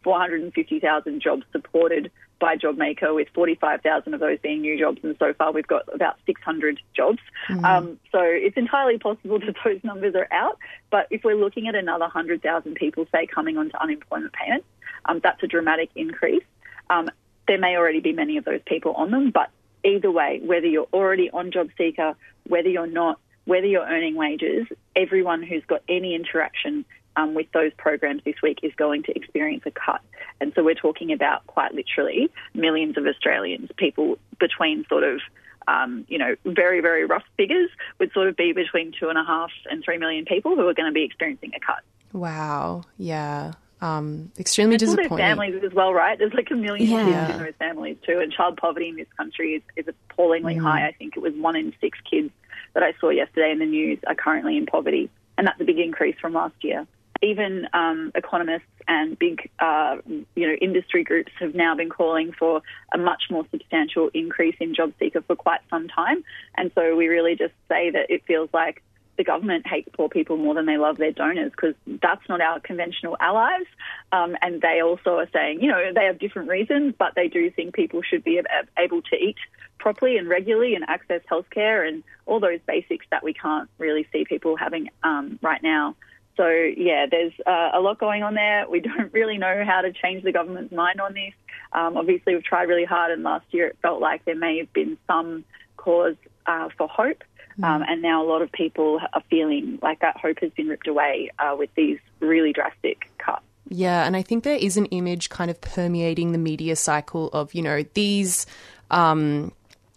450,000 0.04 1.22
jobs 1.22 1.44
supported 1.52 2.12
by 2.40 2.58
JobMaker, 2.58 3.14
with 3.14 3.28
45,000 3.36 4.14
of 4.14 4.20
those 4.20 4.40
being 4.40 4.62
new 4.62 4.78
jobs, 4.78 5.00
and 5.04 5.16
so 5.20 5.32
far 5.34 5.52
we've 5.52 5.68
got 5.68 5.84
about 5.94 6.18
600 6.26 6.80
jobs. 6.96 7.20
Mm-hmm. 7.48 7.64
Um, 7.64 8.00
so 8.12 8.20
it's 8.22 8.58
entirely 8.58 8.98
possible 8.98 9.40
that 9.46 9.56
those 9.64 9.84
numbers 9.84 10.16
are 10.16 10.28
out. 10.32 10.58
But 10.90 11.08
if 11.12 11.24
we're 11.24 11.36
looking 11.36 11.68
at 11.68 11.76
another 11.76 12.06
100,000 12.06 12.76
people, 12.76 13.06
say, 13.12 13.28
coming 13.28 13.58
onto 13.58 13.78
unemployment 13.78 14.34
payments, 14.34 14.66
um, 15.06 15.20
that's 15.24 15.42
a 15.44 15.48
dramatic 15.48 15.92
increase. 15.96 16.44
Um, 16.90 17.10
there 17.48 17.60
may 17.60 17.78
already 17.78 18.00
be 18.00 18.12
many 18.12 18.38
of 18.38 18.46
those 18.46 18.62
people 18.66 18.94
on 18.94 19.12
them, 19.12 19.32
but 19.32 19.50
either 19.84 20.12
way, 20.12 20.42
whether 20.44 20.68
you're 20.68 20.88
already 20.94 21.30
on 21.30 21.52
JobSeeker, 21.52 22.16
whether 22.48 22.70
you're 22.70 22.88
not, 22.88 23.20
whether 23.46 23.66
you're 23.66 23.86
earning 23.86 24.16
wages, 24.16 24.68
everyone 24.96 25.44
who's 25.44 25.64
got 25.66 25.82
any 25.88 26.16
interaction 26.16 26.86
um, 27.16 27.34
with 27.34 27.48
those 27.54 27.72
programs 27.78 28.22
this 28.24 28.36
week 28.42 28.60
is 28.64 28.72
going 28.76 29.04
to 29.04 29.16
experience 29.16 29.64
a 29.66 29.72
cut. 29.72 30.02
And 30.40 30.52
so 30.56 30.64
we're 30.64 30.76
talking 30.76 31.12
about 31.12 31.46
quite 31.48 31.74
literally 31.74 32.30
millions 32.54 32.98
of 32.98 33.06
Australians, 33.06 33.70
people 33.78 34.18
between 34.40 34.86
sort 34.90 35.04
of 35.04 35.22
um, 35.68 36.06
you 36.08 36.18
know, 36.18 36.36
very, 36.46 36.82
very 36.82 37.06
rough 37.06 37.24
figures 37.38 37.70
would 38.00 38.12
sort 38.14 38.28
of 38.28 38.36
be 38.36 38.54
between 38.54 38.94
two 39.00 39.10
and 39.10 39.18
a 39.18 39.24
half 39.24 39.52
and 39.70 39.84
three 39.84 39.98
million 39.98 40.26
people 40.26 40.56
who 40.56 40.68
are 40.68 40.74
going 40.74 40.88
to 40.88 40.94
be 40.94 41.04
experiencing 41.04 41.52
a 41.56 41.60
cut. 41.60 41.84
Wow. 42.14 42.84
Yeah. 42.98 43.54
Um, 43.82 44.32
extremely 44.38 44.76
and 44.76 44.80
disappointing. 44.80 45.18
families 45.18 45.64
as 45.64 45.74
well, 45.74 45.94
right? 45.94 46.18
There's 46.18 46.34
like 46.34 46.52
a 46.52 46.56
million 46.56 46.88
yeah. 46.88 47.26
kids 47.26 47.36
in 47.36 47.44
those 47.46 47.54
families 47.58 47.98
too, 48.06 48.20
and 48.20 48.32
child 48.32 48.58
poverty 48.58 48.90
in 48.90 48.96
this 48.96 49.08
country 49.18 49.54
is, 49.56 49.64
is 49.76 49.88
appallingly 49.88 50.56
mm. 50.56 50.62
high. 50.62 50.88
I 50.88 50.92
think 50.92 51.18
it 51.18 51.20
was 51.22 51.34
one 51.34 51.56
in 51.56 51.74
six 51.82 51.98
kids 52.10 52.30
that 52.74 52.84
I 52.84 52.94
saw 53.00 53.10
yesterday 53.10 53.52
in 53.52 53.60
the 53.60 53.66
news 53.66 53.98
are 54.06 54.14
currently 54.14 54.56
in 54.56 54.68
poverty, 54.68 55.10
and 55.38 55.48
that's 55.48 55.60
a 55.60 55.64
big 55.64 55.80
increase 55.80 56.16
from 56.22 56.34
last 56.34 56.56
year. 56.62 56.86
Even 57.22 57.68
um, 57.74 58.12
economists 58.16 58.66
and 58.88 59.18
big, 59.18 59.50
uh, 59.60 59.98
you 60.08 60.48
know, 60.48 60.54
industry 60.54 61.04
groups 61.04 61.32
have 61.40 61.54
now 61.54 61.76
been 61.76 61.90
calling 61.90 62.32
for 62.32 62.62
a 62.94 62.98
much 62.98 63.24
more 63.30 63.46
substantial 63.52 64.10
increase 64.14 64.56
in 64.60 64.74
job 64.74 64.94
seeker 65.00 65.22
for 65.22 65.36
quite 65.36 65.62
some 65.70 65.88
time. 65.88 66.24
And 66.58 66.72
so 66.74 66.96
we 66.96 67.08
really 67.08 67.36
just 67.36 67.54
say 67.70 67.92
that 67.92 68.10
it 68.10 68.24
feels 68.26 68.50
like 68.54 68.82
the 69.18 69.24
government 69.24 69.68
hates 69.68 69.88
poor 69.94 70.10
people 70.10 70.38
more 70.38 70.56
than 70.56 70.66
they 70.66 70.78
love 70.78 70.98
their 70.98 71.12
donors 71.12 71.52
because 71.52 71.76
that's 72.02 72.28
not 72.28 72.42
our 72.42 72.60
conventional 72.60 73.18
allies. 73.20 73.66
Um, 74.12 74.36
and 74.42 74.62
they 74.62 74.82
also 74.82 75.18
are 75.18 75.30
saying, 75.32 75.62
you 75.62 75.68
know, 75.68 75.92
they 75.94 76.06
have 76.06 76.18
different 76.18 76.50
reasons, 76.50 76.96
but 76.98 77.14
they 77.16 77.28
do 77.28 77.52
think 77.52 77.76
people 77.76 78.02
should 78.02 78.24
be 78.24 78.42
able 78.80 79.02
to 79.04 79.16
eat 79.16 79.36
properly 79.78 80.18
and 80.18 80.28
regularly 80.28 80.74
and 80.76 80.86
access 80.88 81.22
healthcare 81.30 81.88
and 81.88 82.04
all 82.26 82.40
those 82.40 82.60
basics 82.66 83.06
that 83.12 83.24
we 83.24 83.34
can't 83.34 83.70
really 83.78 84.08
see 84.12 84.26
people 84.26 84.56
having 84.56 84.90
um, 85.04 85.38
right 85.42 85.62
now. 85.62 85.96
So, 86.38 86.48
yeah, 86.48 87.06
there's 87.10 87.34
uh, 87.46 87.72
a 87.74 87.80
lot 87.80 88.00
going 88.00 88.24
on 88.24 88.34
there. 88.34 88.68
We 88.70 88.80
don't 88.82 89.12
really 89.14 89.38
know 89.38 89.64
how 89.66 89.82
to 89.82 89.92
change 89.92 90.24
the 90.24 90.32
government's 90.32 90.74
mind 90.74 91.02
on 91.02 91.14
this. 91.14 91.34
Um, 91.74 91.98
obviously, 91.98 92.36
we've 92.36 92.44
tried 92.44 92.64
really 92.64 92.86
hard, 92.86 93.12
and 93.12 93.24
last 93.24 93.46
year 93.52 93.68
it 93.68 93.78
felt 93.82 94.02
like 94.02 94.26
there 94.26 94.36
may 94.36 94.58
have 94.58 94.72
been 94.74 94.98
some 95.08 95.44
cause 95.78 96.16
uh, 96.46 96.70
for 96.78 96.88
hope. 96.88 97.24
Hmm. 97.58 97.64
Um, 97.64 97.84
and 97.88 98.02
now 98.02 98.24
a 98.24 98.28
lot 98.28 98.42
of 98.42 98.52
people 98.52 99.00
are 99.14 99.24
feeling 99.30 99.80
like 99.82 100.00
that 100.00 100.18
hope 100.18 100.40
has 100.42 100.52
been 100.52 100.68
ripped 100.68 100.88
away 100.88 101.32
uh, 101.40 101.56
with 101.58 101.70
these 101.76 102.00
really 102.20 102.54
drastic 102.54 103.10
cuts. 103.18 103.44
Yeah, 103.70 104.06
and 104.06 104.18
I 104.18 104.22
think 104.22 104.44
there 104.44 104.58
is 104.58 104.76
an 104.76 104.86
image 104.88 105.30
kind 105.30 105.50
of 105.50 105.62
permeating 105.62 106.34
the 106.34 106.38
media 106.38 106.76
cycle 106.76 107.30
of, 107.30 107.54
you 107.54 107.62
know, 107.62 107.84
these 107.94 108.46
um, 108.90 109.54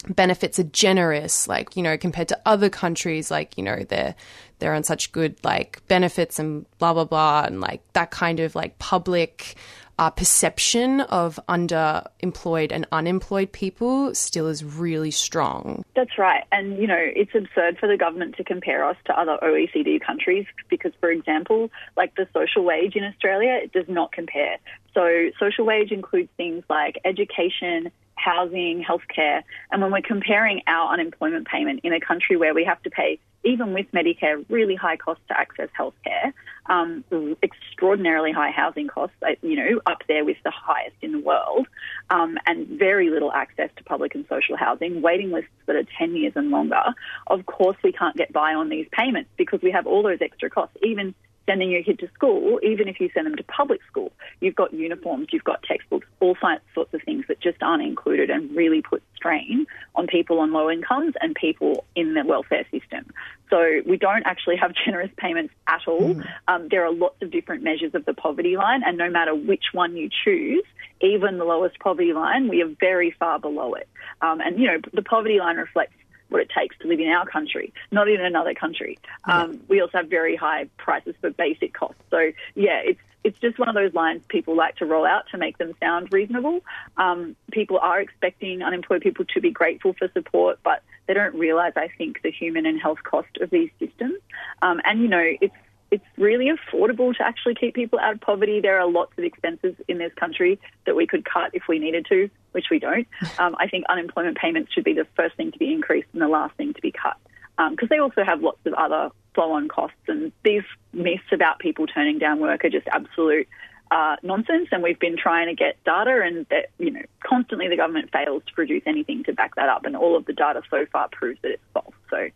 benefits 0.08 0.58
are 0.58 0.64
generous, 0.64 1.48
like, 1.48 1.76
you 1.76 1.82
know, 1.82 1.96
compared 1.96 2.28
to 2.28 2.40
other 2.46 2.68
countries, 2.68 3.30
like, 3.30 3.56
you 3.56 3.64
know, 3.64 3.84
they're 3.88 4.14
they're 4.58 4.74
on 4.74 4.84
such 4.84 5.12
good 5.12 5.36
like 5.44 5.86
benefits 5.88 6.38
and 6.38 6.64
blah 6.78 6.94
blah 6.94 7.04
blah 7.04 7.44
and 7.44 7.60
like 7.60 7.82
that 7.92 8.10
kind 8.10 8.40
of 8.40 8.54
like 8.54 8.78
public 8.78 9.56
uh, 9.98 10.10
perception 10.10 11.00
of 11.02 11.38
underemployed 11.48 12.72
and 12.72 12.86
unemployed 12.90 13.52
people 13.52 14.14
still 14.14 14.48
is 14.48 14.64
really 14.64 15.10
strong. 15.10 15.84
That's 15.94 16.18
right. 16.18 16.44
And, 16.50 16.78
you 16.78 16.86
know, 16.86 16.98
it's 16.98 17.34
absurd 17.34 17.78
for 17.78 17.86
the 17.86 17.96
government 17.96 18.36
to 18.36 18.44
compare 18.44 18.84
us 18.84 18.96
to 19.06 19.18
other 19.18 19.38
OECD 19.42 20.00
countries 20.00 20.46
because, 20.68 20.92
for 20.98 21.10
example, 21.10 21.70
like 21.96 22.14
the 22.16 22.26
social 22.32 22.64
wage 22.64 22.96
in 22.96 23.04
Australia, 23.04 23.60
it 23.62 23.72
does 23.72 23.88
not 23.88 24.10
compare. 24.10 24.58
So, 24.94 25.30
social 25.38 25.64
wage 25.64 25.92
includes 25.92 26.30
things 26.36 26.64
like 26.68 26.98
education, 27.04 27.90
housing, 28.16 28.84
healthcare. 28.84 29.42
And 29.70 29.82
when 29.82 29.92
we're 29.92 30.02
comparing 30.02 30.62
our 30.66 30.92
unemployment 30.92 31.46
payment 31.46 31.80
in 31.82 31.92
a 31.92 32.00
country 32.00 32.36
where 32.36 32.54
we 32.54 32.64
have 32.64 32.82
to 32.84 32.90
pay, 32.90 33.18
even 33.44 33.74
with 33.74 33.86
Medicare, 33.92 34.44
really 34.48 34.74
high 34.74 34.96
costs 34.96 35.22
to 35.28 35.38
access 35.38 35.68
healthcare, 35.78 36.32
um, 36.66 37.04
extraordinarily 37.42 38.32
high 38.32 38.50
housing 38.50 38.88
costs, 38.88 39.16
you 39.42 39.56
know, 39.56 39.80
up 39.86 40.02
there 40.08 40.24
with 40.24 40.38
the 40.44 40.50
highest 40.50 40.96
in 41.02 41.12
the 41.12 41.18
world, 41.18 41.66
um, 42.10 42.38
and 42.46 42.66
very 42.66 43.10
little 43.10 43.32
access 43.32 43.68
to 43.76 43.84
public 43.84 44.14
and 44.14 44.24
social 44.28 44.56
housing, 44.56 45.02
waiting 45.02 45.30
lists 45.30 45.50
that 45.66 45.76
are 45.76 45.84
10 45.98 46.16
years 46.16 46.32
and 46.36 46.50
longer, 46.50 46.82
of 47.26 47.44
course 47.44 47.76
we 47.84 47.92
can't 47.92 48.16
get 48.16 48.32
by 48.32 48.54
on 48.54 48.70
these 48.70 48.86
payments 48.92 49.30
because 49.36 49.60
we 49.60 49.70
have 49.70 49.86
all 49.86 50.02
those 50.02 50.22
extra 50.22 50.48
costs. 50.48 50.76
Even 50.82 51.14
sending 51.46 51.70
your 51.70 51.82
kid 51.82 51.98
to 51.98 52.08
school, 52.14 52.58
even 52.62 52.88
if 52.88 53.00
you 53.00 53.10
send 53.14 53.26
them 53.26 53.36
to 53.36 53.44
public 53.44 53.80
school, 53.86 54.12
you've 54.40 54.54
got 54.54 54.72
uniforms, 54.72 55.28
you've 55.32 55.44
got 55.44 55.62
textbooks, 55.62 56.06
all 56.20 56.36
sorts 56.74 56.92
of 56.94 57.02
things 57.02 57.24
that 57.28 57.40
just 57.40 57.62
aren't 57.62 57.82
included 57.82 58.30
and 58.30 58.54
really 58.54 58.82
put 58.82 59.02
strain 59.16 59.66
on 59.94 60.06
people 60.06 60.40
on 60.40 60.52
low 60.52 60.70
incomes 60.70 61.14
and 61.20 61.34
people 61.34 61.84
in 61.94 62.14
the 62.14 62.24
welfare 62.24 62.64
system. 62.70 63.06
So 63.50 63.80
we 63.86 63.96
don't 63.96 64.24
actually 64.26 64.56
have 64.56 64.72
generous 64.84 65.10
payments 65.16 65.54
at 65.66 65.80
all. 65.86 66.14
Mm. 66.14 66.28
Um, 66.48 66.68
there 66.70 66.84
are 66.84 66.92
lots 66.92 67.20
of 67.22 67.30
different 67.30 67.62
measures 67.62 67.94
of 67.94 68.04
the 68.04 68.14
poverty 68.14 68.56
line, 68.56 68.82
and 68.84 68.98
no 68.98 69.10
matter 69.10 69.34
which 69.34 69.64
one 69.72 69.96
you 69.96 70.08
choose, 70.24 70.64
even 71.00 71.38
the 71.38 71.44
lowest 71.44 71.78
poverty 71.78 72.12
line, 72.12 72.48
we 72.48 72.62
are 72.62 72.70
very 72.80 73.10
far 73.18 73.38
below 73.38 73.74
it. 73.74 73.88
Um, 74.20 74.40
and 74.40 74.58
you 74.58 74.66
know, 74.66 74.78
the 74.92 75.02
poverty 75.02 75.38
line 75.38 75.56
reflects 75.56 75.94
what 76.34 76.42
it 76.42 76.50
takes 76.50 76.76
to 76.78 76.88
live 76.88 77.00
in 77.00 77.08
our 77.08 77.24
country, 77.24 77.72
not 77.92 78.08
in 78.08 78.20
another 78.20 78.54
country. 78.54 78.98
Um, 79.24 79.60
we 79.68 79.80
also 79.80 79.98
have 79.98 80.08
very 80.08 80.34
high 80.34 80.68
prices 80.76 81.14
for 81.20 81.30
basic 81.30 81.72
costs. 81.72 82.02
So 82.10 82.32
yeah, 82.56 82.80
it's 82.84 83.00
it's 83.22 83.38
just 83.38 83.58
one 83.58 83.68
of 83.68 83.74
those 83.74 83.94
lines 83.94 84.22
people 84.28 84.54
like 84.54 84.76
to 84.76 84.84
roll 84.84 85.06
out 85.06 85.24
to 85.30 85.38
make 85.38 85.56
them 85.56 85.72
sound 85.80 86.12
reasonable. 86.12 86.60
Um, 86.98 87.36
people 87.52 87.78
are 87.78 88.00
expecting 88.00 88.62
unemployed 88.62 89.00
people 89.00 89.24
to 89.32 89.40
be 89.40 89.50
grateful 89.50 89.94
for 89.94 90.10
support, 90.12 90.58
but 90.62 90.82
they 91.06 91.14
don't 91.14 91.34
realise, 91.34 91.72
I 91.76 91.88
think, 91.96 92.20
the 92.22 92.30
human 92.30 92.66
and 92.66 92.78
health 92.78 93.02
cost 93.02 93.38
of 93.40 93.48
these 93.48 93.70
systems. 93.78 94.18
Um, 94.60 94.80
and 94.84 95.00
you 95.00 95.08
know, 95.08 95.24
it's 95.40 95.54
it's 95.90 96.04
really 96.16 96.50
affordable 96.50 97.14
to 97.16 97.22
actually 97.26 97.54
keep 97.54 97.74
people 97.74 97.98
out 97.98 98.14
of 98.14 98.20
poverty. 98.20 98.60
There 98.60 98.80
are 98.80 98.90
lots 98.90 99.12
of 99.16 99.24
expenses 99.24 99.74
in 99.86 99.98
this 99.98 100.12
country 100.14 100.58
that 100.86 100.96
we 100.96 101.06
could 101.06 101.24
cut 101.24 101.50
if 101.52 101.64
we 101.68 101.78
needed 101.78 102.06
to, 102.08 102.28
which 102.52 102.66
we 102.70 102.78
don't. 102.78 103.06
Um, 103.38 103.56
I 103.58 103.66
think 103.68 103.84
unemployment 103.88 104.38
payments 104.38 104.72
should 104.72 104.84
be 104.84 104.92
the 104.92 105.06
first 105.16 105.36
thing 105.36 105.50
to 105.50 105.58
be 105.58 105.72
increased 105.72 106.08
and 106.12 106.22
the 106.22 106.28
last 106.28 106.56
thing 106.56 106.72
to 106.72 106.80
be 106.80 106.92
cut 106.92 107.16
because 107.56 107.86
um, 107.86 107.88
they 107.90 107.98
also 107.98 108.24
have 108.24 108.42
lots 108.42 108.58
of 108.66 108.74
other 108.74 109.10
flow-on 109.34 109.68
costs. 109.68 109.96
And 110.08 110.32
these 110.44 110.62
myths 110.92 111.24
about 111.32 111.58
people 111.58 111.86
turning 111.86 112.18
down 112.18 112.40
work 112.40 112.64
are 112.64 112.70
just 112.70 112.86
absolute 112.88 113.48
uh, 113.90 114.16
nonsense. 114.22 114.68
And 114.72 114.82
we've 114.82 114.98
been 114.98 115.16
trying 115.16 115.46
to 115.46 115.54
get 115.54 115.82
data, 115.84 116.22
and 116.24 116.46
that 116.50 116.70
you 116.78 116.90
know 116.90 117.02
constantly 117.24 117.68
the 117.68 117.76
government 117.76 118.10
fails 118.12 118.42
to 118.46 118.52
produce 118.54 118.82
anything 118.86 119.24
to 119.24 119.32
back 119.32 119.54
that 119.56 119.68
up. 119.68 119.84
And 119.84 119.96
all 119.96 120.16
of 120.16 120.26
the 120.26 120.32
data 120.32 120.62
so 120.70 120.86
far 120.90 121.08
proves 121.08 121.40
that 121.42 121.52
it's 121.52 121.62
false. 121.72 121.94
So 122.10 122.28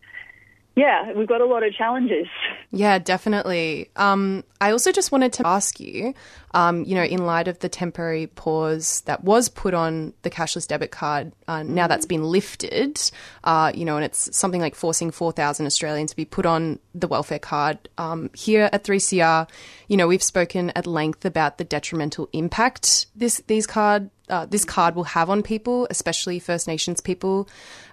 yeah, 0.79 1.13
we've 1.13 1.27
got 1.27 1.41
a 1.41 1.45
lot 1.45 1.65
of 1.65 1.73
challenges. 1.75 2.29
Yeah, 2.71 2.99
definitely. 3.01 3.91
Um, 3.97 4.45
I 4.61 4.71
also 4.71 4.93
just 4.93 5.11
wanted 5.11 5.33
to 5.35 5.47
ask 5.47 5.81
you, 5.81 6.15
um, 6.55 6.85
you 6.85 6.95
know, 6.95 7.03
in 7.03 7.27
light 7.27 7.49
of 7.49 7.59
the 7.59 7.69
temporary 7.69 8.29
pause 8.29 9.01
that 9.03 9.25
was 9.25 9.49
put 9.49 9.75
on 9.75 10.15
the 10.23 10.31
cashless 10.31 10.69
debit 10.69 10.93
card, 10.93 11.33
uh, 11.49 11.65
now 11.65 11.89
that's 11.89 12.07
been 12.07 12.23
lifted, 12.23 13.01
uh, 13.43 13.73
you 13.75 13.85
know, 13.85 13.97
and 13.97 14.05
it's 14.05 14.37
something 14.37 14.61
like 14.61 14.77
forcing 14.77 15.11
4,000 15.11 15.67
Australians 15.67 16.11
to 16.11 16.17
be 16.17 16.25
put 16.25 16.47
on 16.47 16.79
the 16.95 17.09
welfare 17.09 17.41
card. 17.41 17.89
Um, 17.99 18.31
here 18.35 18.69
at 18.73 18.85
3CR, 18.85 19.49
you 19.89 19.97
know, 19.97 20.07
we've 20.07 20.23
spoken 20.23 20.71
at 20.77 20.87
length 20.87 21.25
about 21.25 21.59
the 21.59 21.65
detrimental 21.65 22.29
impact 22.33 23.07
this 23.17 23.43
these 23.49 23.67
card 23.67 24.11
uh, 24.31 24.47
this 24.47 24.65
card 24.65 24.95
will 24.95 25.05
have 25.05 25.31
on 25.31 25.43
people, 25.43 25.87
especially 25.91 26.39
First 26.39 26.67
Nations 26.67 27.01
people. 27.01 27.49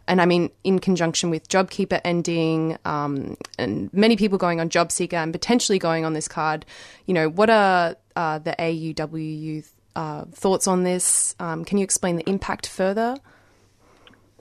And 0.08 0.22
I 0.22 0.26
mean, 0.26 0.52
in 0.64 0.80
conjunction 0.80 1.30
with 1.30 1.48
JobKeeper 1.50 2.02
ending 2.04 2.78
um, 2.86 3.38
and 3.58 3.92
many 3.94 4.16
people 4.16 4.38
going 4.38 4.60
on 4.60 4.70
JobSeeker 4.70 5.14
and 5.14 5.34
potentially 5.34 5.80
going 5.80 6.06
on 6.06 6.14
this 6.14 6.28
card, 6.28 6.66
you 7.06 7.14
know, 7.14 7.30
what 7.30 7.50
are 7.50 7.96
uh, 8.16 8.40
the 8.40 8.56
AUWU 8.58 9.68
uh, 9.96 10.26
thoughts 10.32 10.68
on 10.68 10.84
this? 10.84 11.36
Um, 11.40 11.66
can 11.66 11.78
you 11.78 11.84
explain 11.84 12.18
the 12.18 12.30
impact 12.30 12.68
further? 12.68 13.18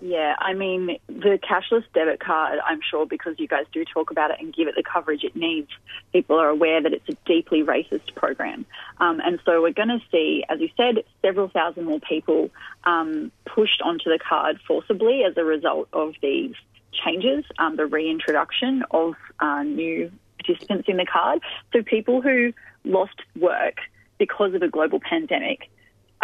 Yeah, 0.00 0.34
I 0.38 0.54
mean, 0.54 0.98
the 1.06 1.38
cashless 1.38 1.84
debit 1.94 2.20
card, 2.20 2.58
I'm 2.66 2.80
sure 2.82 3.06
because 3.06 3.36
you 3.38 3.46
guys 3.46 3.64
do 3.72 3.84
talk 3.84 4.10
about 4.10 4.32
it 4.32 4.38
and 4.40 4.52
give 4.52 4.68
it 4.68 4.74
the 4.76 4.82
coverage 4.82 5.24
it 5.24 5.36
needs, 5.36 5.70
people 6.12 6.38
are 6.38 6.48
aware 6.48 6.82
that 6.82 6.92
it's 6.92 7.08
a 7.08 7.16
deeply 7.24 7.62
racist 7.62 8.14
program. 8.14 8.66
Um, 8.98 9.20
and 9.24 9.38
so 9.44 9.62
we're 9.62 9.72
going 9.72 9.88
to 9.88 10.00
see, 10.10 10.44
as 10.48 10.60
you 10.60 10.68
said, 10.76 11.04
several 11.22 11.48
thousand 11.48 11.84
more 11.84 12.00
people 12.00 12.50
um, 12.84 13.30
pushed 13.46 13.80
onto 13.82 14.10
the 14.10 14.18
card 14.18 14.60
forcibly 14.66 15.22
as 15.22 15.36
a 15.36 15.44
result 15.44 15.88
of 15.92 16.14
these 16.20 16.54
changes, 16.92 17.44
um, 17.58 17.76
the 17.76 17.86
reintroduction 17.86 18.84
of 18.90 19.14
uh, 19.40 19.62
new 19.62 20.10
participants 20.38 20.88
in 20.88 20.96
the 20.96 21.06
card. 21.06 21.40
So 21.72 21.82
people 21.82 22.20
who 22.20 22.52
lost 22.84 23.20
work 23.38 23.76
because 24.18 24.54
of 24.54 24.62
a 24.62 24.68
global 24.68 25.00
pandemic 25.00 25.70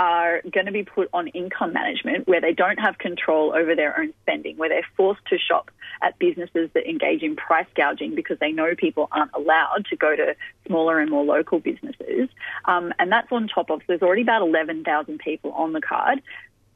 are 0.00 0.40
going 0.50 0.64
to 0.64 0.72
be 0.72 0.82
put 0.82 1.10
on 1.12 1.28
income 1.28 1.74
management 1.74 2.26
where 2.26 2.40
they 2.40 2.54
don't 2.54 2.78
have 2.78 2.96
control 2.96 3.52
over 3.54 3.76
their 3.76 4.00
own 4.00 4.14
spending, 4.22 4.56
where 4.56 4.70
they're 4.70 4.86
forced 4.96 5.20
to 5.26 5.36
shop 5.36 5.70
at 6.00 6.18
businesses 6.18 6.70
that 6.72 6.88
engage 6.88 7.22
in 7.22 7.36
price 7.36 7.66
gouging 7.74 8.14
because 8.14 8.38
they 8.38 8.50
know 8.50 8.74
people 8.74 9.10
aren't 9.12 9.30
allowed 9.34 9.84
to 9.90 9.96
go 9.96 10.16
to 10.16 10.34
smaller 10.66 11.00
and 11.00 11.10
more 11.10 11.22
local 11.22 11.60
businesses. 11.60 12.30
Um, 12.64 12.94
and 12.98 13.12
that's 13.12 13.30
on 13.30 13.46
top 13.46 13.68
of, 13.68 13.82
there's 13.86 14.00
already 14.00 14.22
about 14.22 14.40
11,000 14.40 15.18
people 15.18 15.52
on 15.52 15.74
the 15.74 15.82
card 15.82 16.22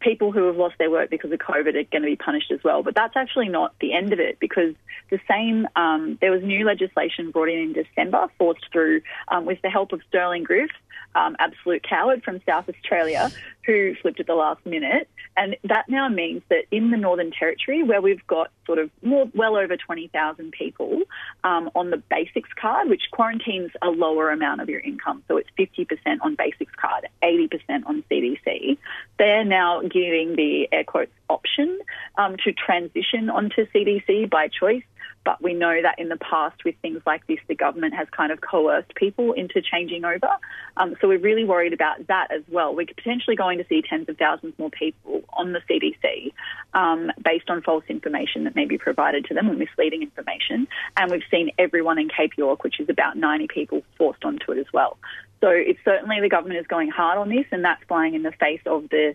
people 0.00 0.30
who 0.30 0.46
have 0.46 0.56
lost 0.56 0.74
their 0.78 0.90
work 0.90 1.08
because 1.08 1.32
of 1.32 1.38
COVID 1.38 1.68
are 1.68 1.84
going 1.84 2.02
to 2.02 2.06
be 2.06 2.16
punished 2.16 2.52
as 2.52 2.62
well. 2.62 2.82
But 2.82 2.94
that's 2.94 3.16
actually 3.16 3.48
not 3.48 3.74
the 3.80 3.94
end 3.94 4.12
of 4.12 4.20
it 4.20 4.38
because 4.38 4.74
the 5.10 5.18
same, 5.26 5.66
um, 5.76 6.18
there 6.20 6.30
was 6.30 6.42
new 6.42 6.66
legislation 6.66 7.30
brought 7.30 7.48
in 7.48 7.58
in 7.58 7.72
December, 7.72 8.28
forced 8.38 8.66
through 8.70 9.00
um, 9.28 9.46
with 9.46 9.62
the 9.62 9.70
help 9.70 9.92
of 9.92 10.02
Stirling 10.08 10.44
Griff, 10.44 10.70
um, 11.14 11.36
absolute 11.38 11.82
coward 11.82 12.22
from 12.22 12.40
South 12.46 12.68
Australia, 12.68 13.30
who 13.66 13.94
flipped 14.02 14.20
at 14.20 14.26
the 14.26 14.34
last 14.34 14.64
minute. 14.66 15.08
And 15.36 15.56
that 15.64 15.88
now 15.88 16.08
means 16.08 16.42
that 16.48 16.64
in 16.70 16.90
the 16.90 16.96
Northern 16.96 17.32
Territory, 17.32 17.82
where 17.82 18.00
we've 18.00 18.24
got 18.26 18.50
sort 18.66 18.78
of 18.78 18.90
more, 19.02 19.28
well 19.34 19.56
over 19.56 19.76
20,000 19.76 20.52
people 20.52 21.02
um, 21.42 21.70
on 21.74 21.90
the 21.90 21.96
basics 21.96 22.50
card, 22.54 22.88
which 22.88 23.02
quarantines 23.10 23.70
a 23.82 23.88
lower 23.88 24.30
amount 24.30 24.60
of 24.60 24.68
your 24.68 24.80
income. 24.80 25.24
So 25.26 25.36
it's 25.36 25.50
50% 25.58 26.18
on 26.22 26.36
basics 26.36 26.72
card, 26.76 27.08
80% 27.22 27.86
on 27.86 28.04
CDC. 28.10 28.78
They're 29.18 29.44
now 29.44 29.82
giving 29.82 30.36
the 30.36 30.68
air 30.70 30.84
quotes 30.84 31.12
option 31.28 31.78
um, 32.16 32.36
to 32.44 32.52
transition 32.52 33.28
onto 33.28 33.66
CDC 33.74 34.30
by 34.30 34.48
choice 34.48 34.84
but 35.24 35.42
we 35.42 35.54
know 35.54 35.80
that 35.82 35.98
in 35.98 36.08
the 36.08 36.16
past, 36.16 36.64
with 36.64 36.74
things 36.82 37.00
like 37.06 37.26
this, 37.26 37.38
the 37.48 37.54
government 37.54 37.94
has 37.94 38.06
kind 38.10 38.30
of 38.30 38.40
coerced 38.40 38.94
people 38.94 39.32
into 39.32 39.62
changing 39.62 40.04
over. 40.04 40.28
Um, 40.76 40.94
so 41.00 41.08
we're 41.08 41.18
really 41.18 41.44
worried 41.44 41.72
about 41.72 42.06
that 42.08 42.30
as 42.30 42.42
well. 42.48 42.74
We're 42.74 42.86
potentially 42.86 43.36
going 43.36 43.58
to 43.58 43.66
see 43.68 43.82
tens 43.82 44.08
of 44.08 44.18
thousands 44.18 44.58
more 44.58 44.70
people 44.70 45.22
on 45.32 45.52
the 45.52 45.60
CDC 45.68 46.32
um, 46.74 47.10
based 47.22 47.48
on 47.48 47.62
false 47.62 47.84
information 47.88 48.44
that 48.44 48.54
may 48.54 48.66
be 48.66 48.78
provided 48.78 49.24
to 49.26 49.34
them 49.34 49.50
or 49.50 49.54
misleading 49.54 50.02
information. 50.02 50.68
And 50.96 51.10
we've 51.10 51.22
seen 51.30 51.50
everyone 51.58 51.98
in 51.98 52.08
Cape 52.08 52.36
York, 52.36 52.62
which 52.62 52.78
is 52.78 52.88
about 52.88 53.16
90 53.16 53.48
people, 53.48 53.82
forced 53.96 54.24
onto 54.24 54.52
it 54.52 54.58
as 54.58 54.66
well. 54.72 54.98
So 55.40 55.48
it's 55.50 55.80
certainly 55.84 56.20
the 56.20 56.28
government 56.28 56.60
is 56.60 56.66
going 56.66 56.90
hard 56.90 57.18
on 57.18 57.28
this, 57.28 57.44
and 57.50 57.64
that's 57.64 57.82
flying 57.84 58.14
in 58.14 58.22
the 58.22 58.32
face 58.32 58.62
of 58.66 58.88
the 58.90 59.14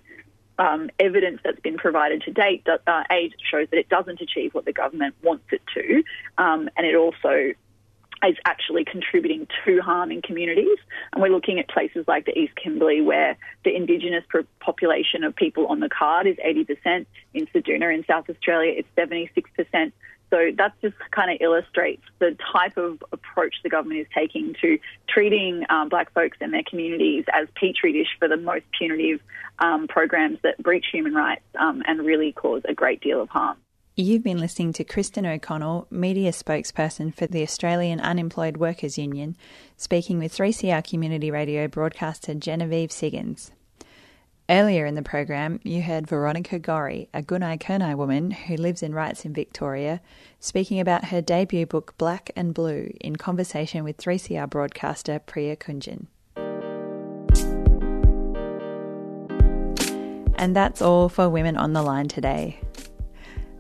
um, 0.60 0.90
evidence 1.00 1.40
that's 1.44 1.60
been 1.62 1.78
provided 1.78 2.22
to 2.24 2.32
date, 2.32 2.68
uh, 2.68 3.04
aid 3.12 3.34
shows 3.50 3.68
that 3.72 3.78
it 3.78 3.90
doesn't 3.90 4.22
achieve 4.22 4.54
what 4.54 4.66
the 4.66 4.74
government 4.74 5.16
wants 5.24 5.46
it 5.52 5.62
to, 5.74 6.04
um, 6.38 6.70
and 6.78 6.86
it 6.86 6.96
also 6.96 7.54
is 8.28 8.36
actually 8.46 8.84
contributing 8.84 9.48
to 9.66 9.80
harm 9.82 10.12
in 10.12 10.22
communities. 10.22 10.78
And 11.14 11.22
we're 11.22 11.32
looking 11.32 11.60
at 11.60 11.70
places 11.70 12.06
like 12.08 12.26
the 12.26 12.38
East 12.38 12.54
Kimberley, 12.62 13.02
where 13.02 13.38
the 13.64 13.74
Indigenous 13.74 14.26
population 14.60 15.24
of 15.24 15.36
people 15.36 15.68
on 15.68 15.80
the 15.80 15.90
card 15.90 16.28
is 16.28 16.36
80%. 16.46 17.06
In 17.34 17.48
Ceduna 17.48 17.94
in 17.94 18.04
South 18.06 18.30
Australia, 18.30 18.74
it's 18.76 18.90
76%. 18.98 19.94
So 20.30 20.52
that 20.58 20.74
just 20.82 20.96
kind 21.12 21.32
of 21.32 21.38
illustrates 21.42 22.04
the 22.20 22.38
type 22.54 22.78
of 22.78 23.04
approach 23.12 23.56
the 23.64 23.70
government 23.70 24.02
is 24.02 24.08
taking 24.14 24.56
to 24.62 24.78
treating 25.08 25.66
um, 25.70 25.90
black 25.90 26.12
folks 26.14 26.38
and 26.42 26.54
their 26.54 26.64
communities 26.70 27.26
as 27.34 27.48
petri 27.56 27.94
dish 27.94 28.10
for 28.20 28.28
the 28.28 28.38
most 28.38 28.66
punitive 28.78 29.22
um, 29.60 29.88
programs 29.88 30.40
that 30.44 30.58
breach 30.62 30.86
human 30.92 31.14
rights 31.14 31.44
um, 31.60 31.82
and 31.88 32.06
really 32.06 32.32
cause 32.32 32.62
a 32.66 32.74
great 32.74 33.02
deal 33.02 33.22
of 33.22 33.30
harm. 33.30 33.58
You've 33.96 34.24
been 34.24 34.38
listening 34.38 34.72
to 34.74 34.86
Kristen 34.86 35.26
O'Connell, 35.26 35.86
media 35.92 36.32
spokesperson 36.32 37.14
for 37.14 37.28
the 37.28 37.44
Australian 37.44 38.00
Unemployed 38.00 38.56
Workers 38.56 38.98
Union, 38.98 39.36
speaking 39.76 40.20
with 40.20 40.34
3CR 40.34 40.88
community 40.90 41.32
radio 41.32 41.68
broadcaster 41.68 42.34
Genevieve 42.34 42.92
Siggins. 42.92 43.52
Earlier 44.50 44.88
in 44.88 44.96
the 44.96 45.04
program, 45.04 45.60
you 45.62 45.84
heard 45.84 46.08
Veronica 46.08 46.58
Gorry, 46.58 47.08
a 47.14 47.22
Gunai 47.22 47.60
Kurnai 47.62 47.96
woman 47.96 48.32
who 48.32 48.56
lives 48.56 48.82
and 48.82 48.96
writes 48.96 49.24
in 49.24 49.32
Victoria, 49.32 50.02
speaking 50.40 50.80
about 50.80 51.06
her 51.06 51.22
debut 51.22 51.68
book 51.68 51.94
Black 52.00 52.32
and 52.36 52.52
Blue 52.52 52.92
in 53.00 53.18
conversation 53.18 53.84
with 53.84 53.98
3CR 53.98 54.50
broadcaster 54.50 55.20
Priya 55.20 55.56
Kunjan. 55.56 56.08
And 60.40 60.56
that's 60.56 60.82
all 60.82 61.10
for 61.10 61.30
Women 61.30 61.56
on 61.56 61.74
the 61.74 61.84
Line 61.84 62.08
today. 62.08 62.60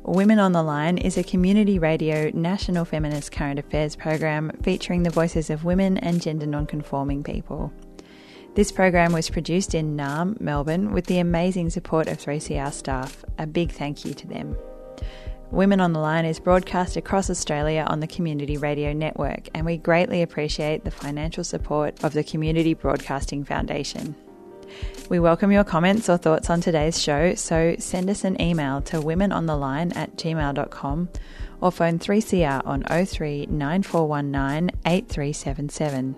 Women 0.01 0.39
on 0.39 0.53
the 0.53 0.63
Line 0.63 0.97
is 0.97 1.19
a 1.19 1.23
community 1.23 1.77
radio 1.77 2.31
national 2.33 2.83
feminist 2.83 3.31
current 3.31 3.59
affairs 3.59 3.95
program 3.95 4.51
featuring 4.63 5.03
the 5.03 5.11
voices 5.11 5.51
of 5.51 5.63
women 5.63 5.99
and 5.99 6.19
gender 6.19 6.47
non-conforming 6.47 7.21
people. 7.21 7.71
This 8.59 8.73
program 8.73 9.13
was 9.13 9.29
produced 9.29 9.73
in 9.73 9.95
Naarm, 9.95 10.37
Melbourne, 10.41 10.91
with 10.91 11.05
the 11.05 11.19
amazing 11.19 11.69
support 11.69 12.09
of 12.09 12.17
3CR 12.17 12.73
staff. 12.73 13.23
A 13.37 13.47
big 13.47 13.71
thank 13.71 14.03
you 14.03 14.13
to 14.13 14.27
them. 14.27 14.57
Women 15.49 15.79
on 15.79 15.93
the 15.93 16.01
Line 16.01 16.25
is 16.25 16.41
broadcast 16.41 16.97
across 16.97 17.29
Australia 17.29 17.85
on 17.87 18.01
the 18.01 18.07
Community 18.07 18.57
Radio 18.57 18.91
Network, 18.91 19.47
and 19.53 19.65
we 19.65 19.77
greatly 19.77 20.21
appreciate 20.21 20.83
the 20.83 20.91
financial 20.91 21.45
support 21.45 22.03
of 22.03 22.11
the 22.11 22.21
Community 22.21 22.73
Broadcasting 22.73 23.45
Foundation. 23.45 24.13
We 25.07 25.21
welcome 25.21 25.53
your 25.53 25.63
comments 25.63 26.09
or 26.09 26.17
thoughts 26.17 26.49
on 26.49 26.59
today's 26.59 27.01
show, 27.01 27.35
so 27.35 27.77
send 27.79 28.09
us 28.09 28.25
an 28.25 28.41
email 28.41 28.81
to 28.81 28.97
womenontheline 28.97 29.95
at 29.95 30.17
gmail.com 30.17 31.07
or 31.61 31.71
phone 31.71 31.97
3CR 31.97 32.67
on 32.67 32.83
03 32.83 33.45
9419 33.45 34.81
8377. 34.85 36.15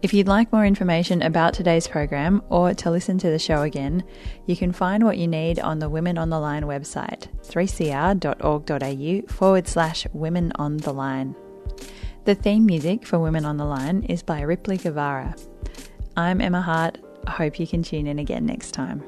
If 0.00 0.14
you'd 0.14 0.28
like 0.28 0.52
more 0.52 0.64
information 0.64 1.22
about 1.22 1.54
today's 1.54 1.88
program 1.88 2.40
or 2.50 2.72
to 2.72 2.90
listen 2.90 3.18
to 3.18 3.30
the 3.30 3.38
show 3.38 3.62
again, 3.62 4.04
you 4.46 4.56
can 4.56 4.70
find 4.70 5.02
what 5.02 5.18
you 5.18 5.26
need 5.26 5.58
on 5.58 5.80
the 5.80 5.88
Women 5.88 6.16
on 6.16 6.30
the 6.30 6.38
Line 6.38 6.62
website, 6.62 7.26
3cr.org.au 7.42 9.32
forward 9.34 9.66
slash 9.66 10.06
Women 10.12 10.52
on 10.54 10.76
the 10.76 10.92
Line. 10.92 11.34
The 12.26 12.36
theme 12.36 12.64
music 12.64 13.04
for 13.04 13.18
Women 13.18 13.44
on 13.44 13.56
the 13.56 13.64
Line 13.64 14.04
is 14.04 14.22
by 14.22 14.42
Ripley 14.42 14.76
Guevara. 14.76 15.34
I'm 16.16 16.40
Emma 16.40 16.62
Hart. 16.62 16.98
I 17.26 17.32
hope 17.32 17.58
you 17.58 17.66
can 17.66 17.82
tune 17.82 18.06
in 18.06 18.20
again 18.20 18.46
next 18.46 18.70
time. 18.70 19.02